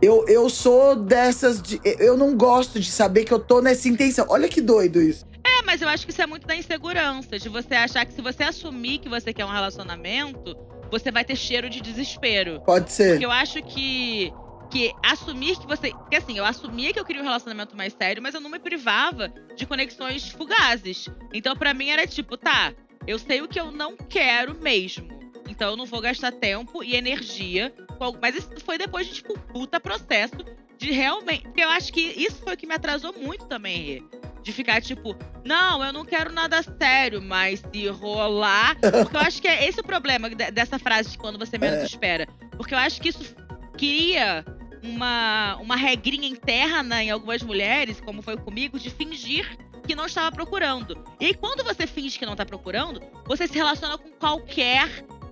[0.00, 1.62] Eu, eu sou dessas.
[1.62, 4.26] De, eu não gosto de saber que eu tô nessa intenção.
[4.28, 5.24] Olha que doido isso.
[5.62, 8.20] É, mas eu acho que isso é muito da insegurança, de você achar que se
[8.20, 10.56] você assumir que você quer um relacionamento,
[10.90, 12.60] você vai ter cheiro de desespero.
[12.60, 13.12] Pode ser.
[13.12, 14.32] Porque eu acho que
[14.70, 15.90] que assumir que você.
[15.90, 18.58] Porque assim, eu assumia que eu queria um relacionamento mais sério, mas eu não me
[18.58, 21.08] privava de conexões fugazes.
[21.32, 22.72] Então, pra mim, era tipo, tá,
[23.06, 25.08] eu sei o que eu não quero mesmo.
[25.48, 27.72] Então eu não vou gastar tempo e energia.
[28.20, 30.38] Mas isso foi depois de, tipo, um puta processo
[30.78, 31.42] de realmente.
[31.42, 34.02] Porque eu acho que isso foi o que me atrasou muito também, Rê.
[34.42, 38.76] De ficar tipo, não, eu não quero nada sério, mas se rolar.
[38.80, 41.84] Porque eu acho que é esse o problema de- dessa frase de quando você menos
[41.84, 42.26] espera.
[42.56, 43.34] Porque eu acho que isso
[43.78, 44.44] cria
[44.82, 50.30] uma, uma regrinha interna em algumas mulheres, como foi comigo, de fingir que não estava
[50.32, 50.96] procurando.
[51.20, 54.88] E aí, quando você finge que não tá procurando, você se relaciona com qualquer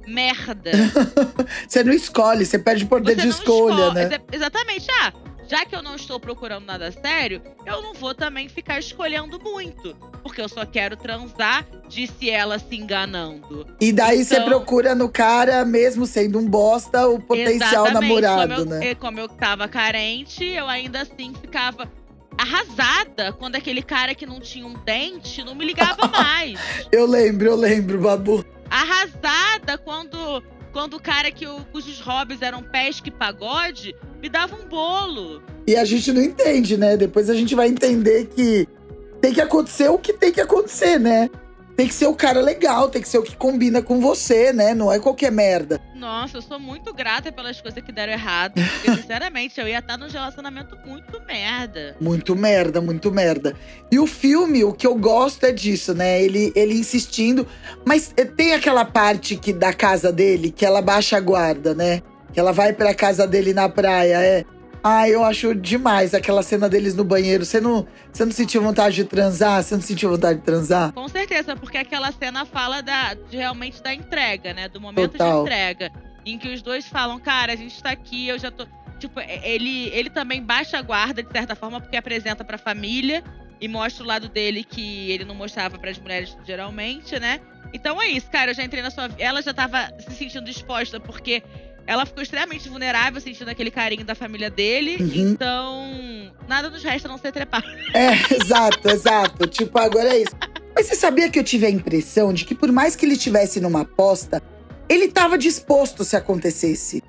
[0.07, 0.71] merda.
[1.69, 4.03] Você não escolhe, você perde o poder Você de escolha, escolhe- né?
[4.07, 4.87] Exa- Exatamente.
[4.91, 5.13] Ah,
[5.51, 9.97] já que eu não estou procurando nada sério, eu não vou também ficar escolhendo muito.
[10.23, 13.67] Porque eu só quero transar, disse ela se enganando.
[13.81, 18.75] E daí você Então- procura no cara, mesmo sendo um bosta, o potencial namorado, como
[18.75, 18.95] eu, né?
[18.95, 21.91] Como eu tava carente, eu ainda assim ficava
[22.39, 26.59] arrasada quando aquele cara que não tinha um dente não me ligava mais.
[26.93, 28.45] Eu lembro, eu lembro, Babu.
[28.71, 34.57] arrasada quando, quando o cara que o, cujos hobbies eram pesca e pagode me dava
[34.57, 35.43] um bolo.
[35.67, 36.97] E a gente não entende, né?
[36.97, 38.69] Depois a gente vai entender que
[39.21, 41.31] tem que acontecer o que tem que acontecer, né?
[41.81, 44.75] Tem que ser o cara legal, tem que ser o que combina com você, né?
[44.75, 45.81] Não é qualquer merda.
[45.95, 48.53] Nossa, eu sou muito grata pelas coisas que deram errado.
[48.53, 51.97] Porque, sinceramente, eu ia estar num relacionamento muito merda.
[51.99, 53.57] Muito merda, muito merda.
[53.91, 56.23] E o filme, o que eu gosto é disso, né?
[56.23, 57.47] Ele, ele insistindo.
[57.83, 62.03] Mas eh, tem aquela parte que da casa dele que ela baixa a guarda, né?
[62.31, 64.21] Que ela vai pra casa dele na praia.
[64.23, 64.45] É.
[64.83, 67.45] Ah, eu acho demais aquela cena deles no banheiro.
[67.45, 69.63] Você não, você não sentiu vontade de transar?
[69.63, 70.93] Você não sentiu vontade de transar?
[70.93, 74.69] Com certeza, porque aquela cena fala da, de, realmente da entrega, né?
[74.69, 75.37] Do momento Total.
[75.37, 75.93] de entrega.
[76.25, 78.67] Em que os dois falam, cara, a gente tá aqui, eu já tô.
[78.99, 83.23] tipo, ele, ele também baixa a guarda, de certa forma, porque apresenta pra família
[83.61, 87.41] e mostra o lado dele que ele não mostrava pras mulheres geralmente, né?
[87.73, 88.51] Então é isso, cara.
[88.51, 89.23] Eu já entrei na sua vida.
[89.23, 91.43] Ela já tava se sentindo exposta, porque
[91.87, 94.97] ela ficou extremamente vulnerável, sentindo aquele carinho da família dele.
[95.01, 95.33] Uhum.
[95.33, 97.63] Então, nada nos resta não ser trepar.
[97.95, 99.47] É, exato, exato.
[99.47, 100.35] Tipo, agora é isso.
[100.75, 103.61] Mas você sabia que eu tive a impressão de que, por mais que ele estivesse
[103.61, 104.43] numa aposta,
[104.89, 107.03] ele tava disposto se acontecesse.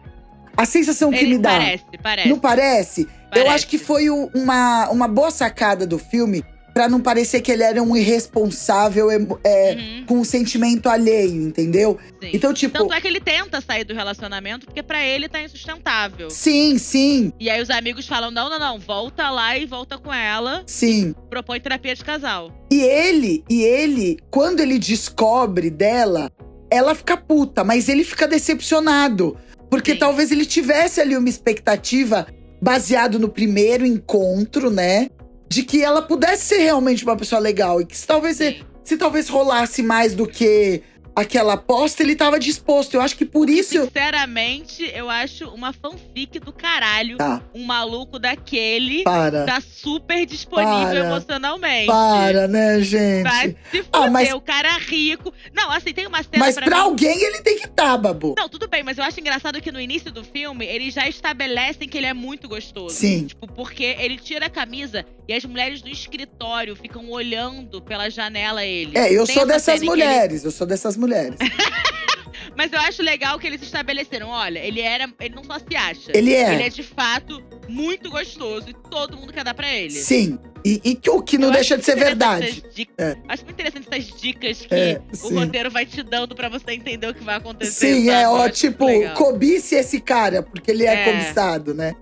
[0.55, 1.51] A sensação que Ele me dá.
[1.51, 2.29] parece, parece.
[2.29, 3.01] Não parece?
[3.01, 3.49] Eu Parece.
[3.49, 7.81] acho que foi uma, uma boa sacada do filme pra não parecer que ele era
[7.83, 9.09] um irresponsável
[9.43, 11.97] é, Uhum, com um sentimento alheio, entendeu?
[12.21, 12.31] sim.
[12.33, 16.29] Então, tipo, Tanto é que ele tenta sair do relacionamento, porque pra ele tá insustentável.
[16.29, 20.13] sim, sim, E aí os amigos falam: não, não, não, volta lá e volta com
[20.13, 20.63] ela.
[20.65, 21.13] sim.
[21.29, 22.51] Propõe terapia de casal.
[22.71, 26.31] E ele, e ele, quando ele descobre dela,
[26.69, 29.37] ela fica puta, mas ele fica decepcionado.
[29.69, 29.99] Porque Sim.
[29.99, 32.27] talvez ele tivesse ali uma expectativa
[32.61, 35.09] baseado no primeiro encontro, né?
[35.51, 37.81] De que ela pudesse ser realmente uma pessoa legal.
[37.81, 38.61] E que se talvez, Sim.
[38.85, 40.81] se talvez rolasse mais do que
[41.15, 42.93] aquela aposta, ele tava disposto.
[42.95, 43.83] Eu acho que por isso.
[43.85, 47.17] Sinceramente, eu acho uma fanfic do caralho.
[47.17, 49.45] Tá, Um maluco daquele para.
[49.45, 50.99] tá super disponível Para.
[50.99, 51.87] emocionalmente.
[51.87, 53.23] Para, né, gente?
[53.23, 55.33] Vai se Ah, fuder, mas- o cara rico.
[55.53, 58.35] Não, assim, tem uma cena Mas pra pra mim- alguém ele tem que estar, babu.
[58.37, 61.87] Não, tudo bem, mas eu acho engraçado que no início do filme, eles já estabelecem
[61.87, 62.95] que ele é muito gostoso.
[62.95, 63.25] Sim.
[63.27, 68.65] Tipo, porque ele tira a camisa e as mulheres do escritório ficam olhando pela janela
[68.65, 68.97] ele.
[68.97, 71.00] É, eu Tem sou essa dessas que ele- mulheres, eu sou dessas mulheres.
[72.55, 75.09] Mas eu acho legal que eles estabeleceram, olha, ele era.
[75.19, 76.11] Ele não só se acha.
[76.13, 76.53] Ele é.
[76.53, 79.91] Ele é de fato muito gostoso e todo mundo quer dar pra ele.
[79.91, 80.37] Sim.
[80.63, 82.63] E, e que o que não Eu deixa de ser verdade.
[82.97, 83.15] É.
[83.27, 87.07] Acho muito interessante essas dicas que É, o roteiro vai te dando pra você entender
[87.07, 87.95] o que vai acontecer.
[87.95, 88.85] Sim, é, ó, tipo,
[89.15, 91.05] cobice esse cara, porque ele é, É.
[91.11, 91.95] cobiçado, né?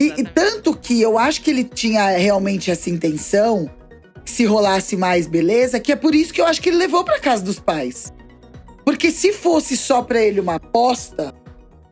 [0.00, 3.70] E, e tanto que eu acho que ele tinha realmente essa intenção,
[4.24, 7.04] que se rolasse mais, beleza, que é por isso que eu acho que ele levou
[7.04, 8.12] pra casa dos pais.
[8.90, 11.32] Porque se fosse só pra ele uma aposta,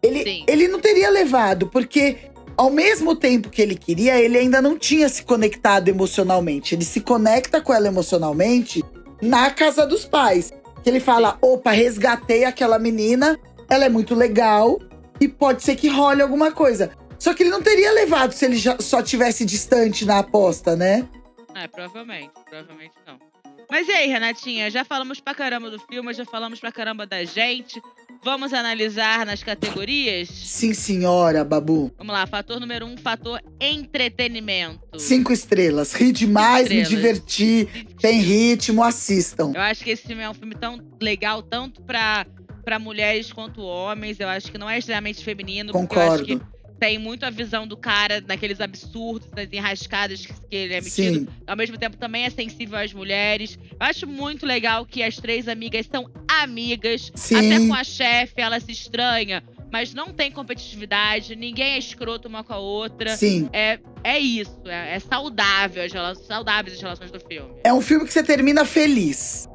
[0.03, 0.45] ele, Sim.
[0.49, 2.17] ele não teria levado, porque
[2.57, 6.75] ao mesmo tempo que ele queria, ele ainda não tinha se conectado emocionalmente.
[6.75, 8.85] Ele se conecta com ela emocionalmente
[9.23, 10.53] na casa dos pais.
[10.83, 13.39] Que ele fala: opa, resgatei aquela menina,
[13.71, 14.81] ela é muito legal
[15.21, 16.91] e pode ser que role alguma coisa.
[17.17, 21.07] Só que ele não teria levado se ele já- só tivesse distante na aposta, né?
[21.55, 22.33] É, provavelmente.
[22.51, 23.28] Provavelmente não.
[23.71, 24.71] Mas e aí, Renatinha?
[24.71, 27.81] Já falamos pra caramba do filme, já falamos pra caramba da gente.
[28.25, 30.29] Vamos analisar nas categorias?
[30.29, 31.93] Sim, senhora, Babu.
[31.99, 34.99] Vamos lá, fator número um, fator entretenimento.
[34.99, 35.93] Cinco estrelas.
[35.93, 36.89] Ri demais, me estrelas.
[36.89, 37.69] diverti.
[38.01, 39.53] Tem ritmo, assistam.
[39.55, 42.27] Eu acho que esse filme é um filme tão legal, tanto pra,
[42.65, 44.19] pra mulheres quanto homens.
[44.19, 45.73] Eu acho que não é extremamente feminino.
[45.73, 46.41] Concordo.
[46.79, 51.19] Tem muito a visão do cara naqueles absurdos, nas enrascadas que, que ele é metido.
[51.21, 53.59] Sim, Ao mesmo tempo, também é sensível às mulheres.
[53.71, 57.11] Eu acho muito legal que as três amigas são amigas.
[57.15, 57.37] Sim.
[57.37, 59.43] Até com a chefe, ela se estranha.
[59.71, 63.17] Mas não tem competitividade, ninguém é escroto uma com a outra.
[63.17, 63.51] sim.
[63.53, 67.55] É, é isso, é, é saudável as relações, saudáveis as relações do filme.
[67.63, 69.47] É um filme que você termina feliz.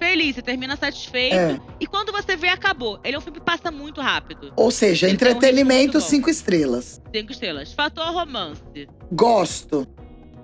[0.00, 1.34] Feliz, você termina satisfeito.
[1.36, 1.60] É.
[1.78, 2.98] E quando você vê, acabou.
[3.04, 4.50] Ele é um filme que passa muito rápido.
[4.56, 6.04] Ou seja, Ele um entretenimento, bom.
[6.04, 7.00] cinco estrelas.
[7.14, 7.72] Cinco estrelas.
[7.74, 8.88] Fator romance.
[9.12, 9.86] Gosto.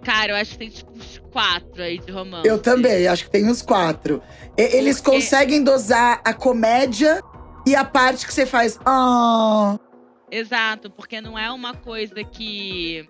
[0.05, 2.47] Cara, eu acho que tem tipo uns quatro aí de romance.
[2.47, 4.23] Eu também, acho que tem uns quatro.
[4.57, 7.21] E- Eles Porque- conseguem dosar a comédia
[7.67, 8.79] e a parte que você faz.
[8.85, 9.79] Ah,
[10.31, 13.09] Exato, porque não é uma coisa que.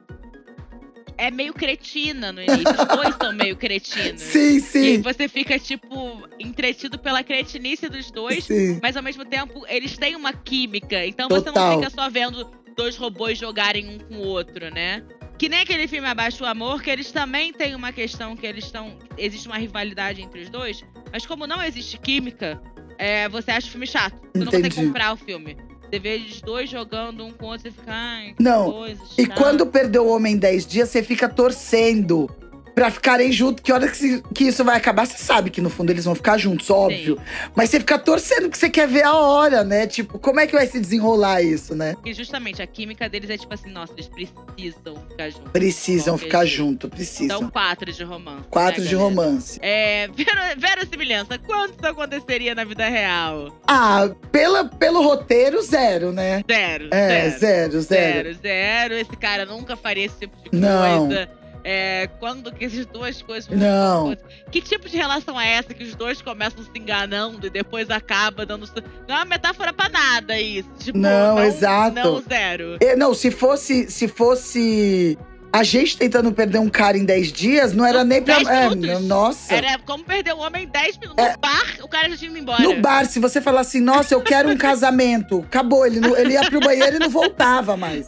[1.19, 2.71] É meio cretina no início.
[2.71, 4.21] Os dois são meio cretinos.
[4.23, 5.01] sim, E sim.
[5.03, 8.79] você fica, tipo, entretido pela cretinice dos dois, Sim.
[8.83, 11.05] mas ao mesmo tempo eles têm uma química.
[11.07, 11.71] Então você Total.
[11.73, 15.03] não fica só vendo dois robôs jogarem um com o outro, né?
[15.39, 18.65] Que nem aquele filme Abaixo o Amor, que eles também têm uma questão que eles
[18.65, 18.99] estão.
[19.19, 22.61] Existe uma rivalidade entre os dois, mas como não existe química,
[22.99, 24.17] é, você acha o filme chato.
[24.33, 24.87] Você não consegue Entendi.
[24.87, 25.57] comprar o filme.
[25.89, 27.85] Você vê os dois jogando um com o outro e fica.
[27.93, 32.29] Ai, Não, coisa E chata." quando perdeu o Homem em 10 dias, você fica torcendo
[32.77, 33.63] pra ficarem juntos.
[33.65, 36.15] Que hora que, se- que isso vai acabar, você sabe que no fundo eles vão
[36.15, 37.19] ficar juntos, óbvio.
[37.55, 39.87] Mas você fica torcendo que você quer ver a hora, né?
[39.87, 41.95] Tipo, como é que vai se desenrolar isso, né?
[41.95, 45.51] Porque justamente a química deles é tipo assim, nossa, eles precisam ficar juntos.
[45.53, 46.57] Precisam ficar jeito.
[46.59, 47.51] junto, Então, precisam.
[47.51, 48.45] quatro de romance.
[48.51, 49.09] Quatro né, de galera?
[49.17, 49.59] romance.
[49.63, 53.59] É, vera- verossimilhança, quanto isso aconteceria na vida real?
[53.67, 56.43] Ah, pela, pelo roteiro, zero, né?
[56.47, 56.89] Zero.
[56.93, 57.39] É, zero.
[57.41, 58.13] zero, zero.
[58.35, 58.95] Zero, zero.
[58.95, 61.07] Esse cara nunca faria esse tipo de Não.
[61.09, 61.31] coisa.
[61.69, 63.51] É, quando que essas duas coisas.
[63.51, 64.17] Não.
[64.53, 68.47] Que tipo de relação é essa que os dois começam se enganando e depois acaba
[68.47, 68.69] dando.
[69.09, 70.69] Não é uma metáfora pra nada isso.
[70.79, 71.97] Tipo, Não, exato.
[71.97, 72.77] Não, zero.
[72.81, 75.19] É, Não, se fosse, se fosse
[75.53, 78.37] a gente tentando perder um cara em 10 dias, não era nem pra.
[78.43, 79.55] 10 É, nossa.
[79.55, 81.25] Era como perder um homem em 10 minutos.
[81.25, 82.63] No bar, o cara já tinha ido embora.
[82.63, 85.85] No bar, se você falar assim, nossa, eu quero um casamento, acabou.
[85.87, 88.07] Ele, não- ele ia pro banheiro e não voltava mais.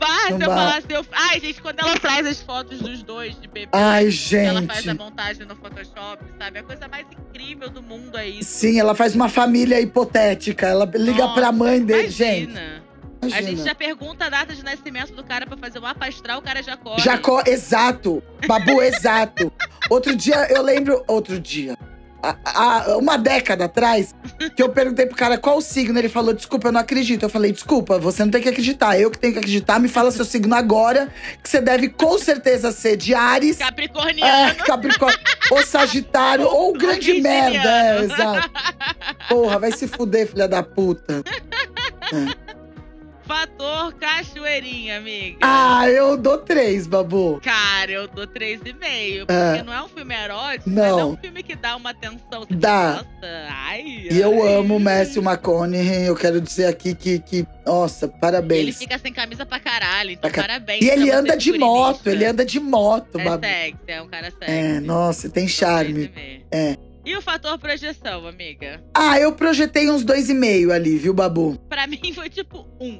[0.00, 0.56] Bar, No você bar.
[0.56, 0.86] fala assim.
[0.90, 1.06] Eu...
[1.12, 3.68] Ai, gente, quando ela traz as fotos dos dois de bebê.
[3.72, 4.98] Ai, que Ela faz a gente.
[4.98, 6.58] montagem no Photoshop, sabe?
[6.58, 8.50] A coisa mais incrível do mundo é isso.
[8.50, 10.66] Sim, ela faz uma família hipotética.
[10.66, 12.50] Ela liga Nossa, pra mãe dele, gente.
[12.52, 12.82] Imagina.
[13.22, 13.38] Imagina.
[13.38, 16.38] A gente já pergunta a data de nascimento do cara pra fazer o mapa astral,
[16.38, 17.02] o cara já corre.
[17.02, 18.22] Já exato.
[18.46, 19.52] Babu, exato.
[19.90, 21.04] Outro dia, eu lembro.
[21.06, 21.76] Outro dia.
[22.22, 24.14] Há- uma década atrás,
[24.56, 25.98] que eu perguntei pro cara qual o signo.
[25.98, 27.22] Ele falou: Desculpa, eu não acredito.
[27.22, 28.98] Eu falei: Desculpa, você não tem que acreditar.
[28.98, 29.78] Eu que tenho que acreditar.
[29.78, 31.08] Me fala seu signo agora,
[31.42, 33.60] que você deve com certeza ser de Ares.
[33.60, 34.54] É, Capricorniano.
[34.64, 35.18] Capricórnio,
[35.50, 37.50] ou Sagitário, ou grande Virginiano.
[37.50, 37.70] merda.
[37.70, 38.50] É, exato.
[39.28, 41.22] Porra, vai se fuder, filha da puta.
[43.34, 45.38] Fator cachoeirinha, amiga.
[45.40, 47.40] Ah, eu dou três, babu.
[47.40, 49.20] Cara, eu dou 3,5.
[49.20, 49.62] Porque É.
[49.62, 50.82] não é um filme erótico, Não.
[50.82, 52.44] mas é um filme que dá uma atenção.
[52.50, 52.94] Dá.
[52.96, 54.08] Nossa, ai.
[54.10, 54.54] E eu ai.
[54.54, 56.06] amo o Matthew McConaughey.
[56.08, 58.76] Eu quero dizer aqui que, que nossa, Ele parabéns.
[58.76, 60.82] fica sem camisa pra caralho, então Pra parabéns.
[60.84, 63.46] E ele anda de moto, ele anda de moto, É babu.
[63.46, 64.44] sexy, é um cara sexy.
[64.52, 66.08] É, nossa, tem charme.
[66.08, 66.42] 3,5.
[66.50, 66.76] É.
[67.06, 68.82] E o fator projeção, amiga?
[68.92, 71.56] Ah, eu projetei uns dois e meio ali, viu, babu?
[71.68, 72.98] Pra mim foi tipo um.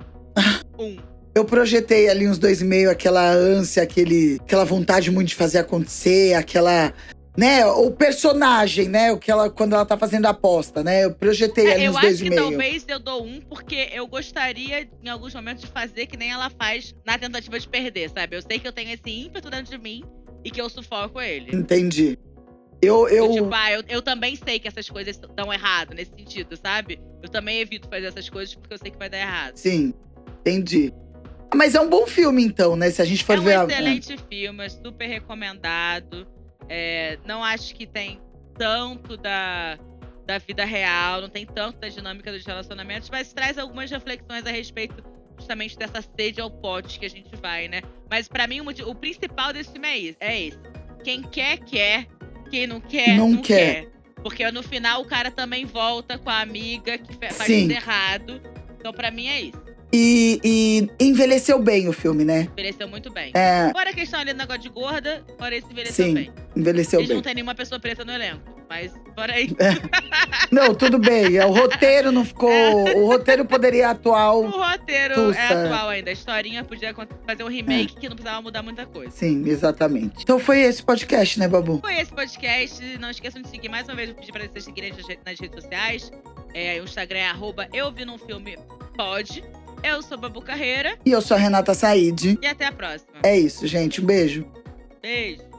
[0.79, 0.97] Um.
[1.35, 5.59] Eu projetei ali uns dois e meio, aquela ânsia, aquele, aquela vontade muito de fazer
[5.59, 6.93] acontecer, aquela.
[7.37, 9.13] Né, o personagem, né?
[9.13, 11.05] O que ela, quando ela tá fazendo a aposta, né?
[11.05, 12.43] Eu projetei É, ali eu uns dois acho e que meio.
[12.43, 16.51] talvez eu dou um, porque eu gostaria, em alguns momentos, de fazer que nem ela
[16.51, 18.37] faz na tentativa de perder, sabe?
[18.37, 20.03] Eu sei que eu tenho esse ímpeto dentro de mim
[20.45, 21.55] e que eu sufoco ele.
[21.57, 22.19] Entendi.
[22.83, 26.11] Eu, eu, Eu, tipo, ah, eu, eu também sei que essas coisas dão errado nesse
[26.11, 27.01] sentido, sabe?
[27.23, 29.57] Eu também evito fazer essas coisas porque eu sei que vai dar errado.
[29.57, 29.95] sim,
[30.41, 30.93] entendi.
[31.55, 32.91] Mas é um bom filme, então, né?
[32.91, 33.55] Se a gente for é um ver.
[33.57, 36.27] a- excelente filme, é super recomendado.
[36.69, 38.21] É, não acho que tem
[38.57, 39.77] tanto da,
[40.27, 44.51] da vida real, não tem tanto da dinâmica dos relacionamentos, mas traz algumas reflexões a
[44.51, 45.03] respeito
[45.37, 47.81] justamente dessa sede ao pote que a gente vai, né?
[48.09, 50.59] Mas pra mim, o, o principal desse filme é esse, é esse.
[51.03, 52.07] Quem quer, quer.
[52.51, 53.85] Quem não quer, Não não, quer.
[53.87, 53.89] quer.
[54.23, 57.63] Porque no final o cara também volta com a amiga que faz Sim.
[57.63, 58.41] tudo errado.
[58.79, 59.70] Então, pra mim, é isso.
[59.93, 62.49] E, e envelheceu bem o filme, né?
[62.53, 63.33] Envelheceu muito bem.
[63.35, 66.15] É, Fora a questão ali do negócio de gorda, fora esse envelheceu Sim.
[66.15, 66.31] bem.
[66.57, 67.17] envelheceu Eles bem.
[67.17, 68.41] não tem nenhuma pessoa preta no elenco.
[68.69, 69.49] Mas fora aí.
[70.49, 71.37] Não, tudo bem.
[71.39, 72.49] é, O roteiro não ficou.
[72.99, 74.43] O roteiro poderia O atual.
[74.49, 75.41] roteiro Tussa.
[75.41, 76.11] é atual ainda.
[76.11, 76.95] A historinha podia
[77.27, 79.11] fazer um remake que não precisava mudar muita coisa.
[79.11, 80.23] Sim, exatamente.
[80.23, 81.81] Então foi esse podcast, né, Babu?
[81.81, 82.81] Foi esse podcast.
[83.01, 84.11] Não esqueçam de seguir mais uma vez.
[84.11, 86.13] Vou pedir pra vocês seguirem nas re- nas redes sociais.
[86.55, 88.57] É, o Instagram é arroba eu vi num filme
[88.97, 89.43] pode.
[89.83, 90.99] Eu sou Babu Carreira.
[91.05, 92.39] E eu sou a Renata Said.
[92.41, 93.21] E até a próxima.
[93.23, 94.01] É isso, gente.
[94.01, 94.47] Um beijo.
[95.03, 95.50] Beijo.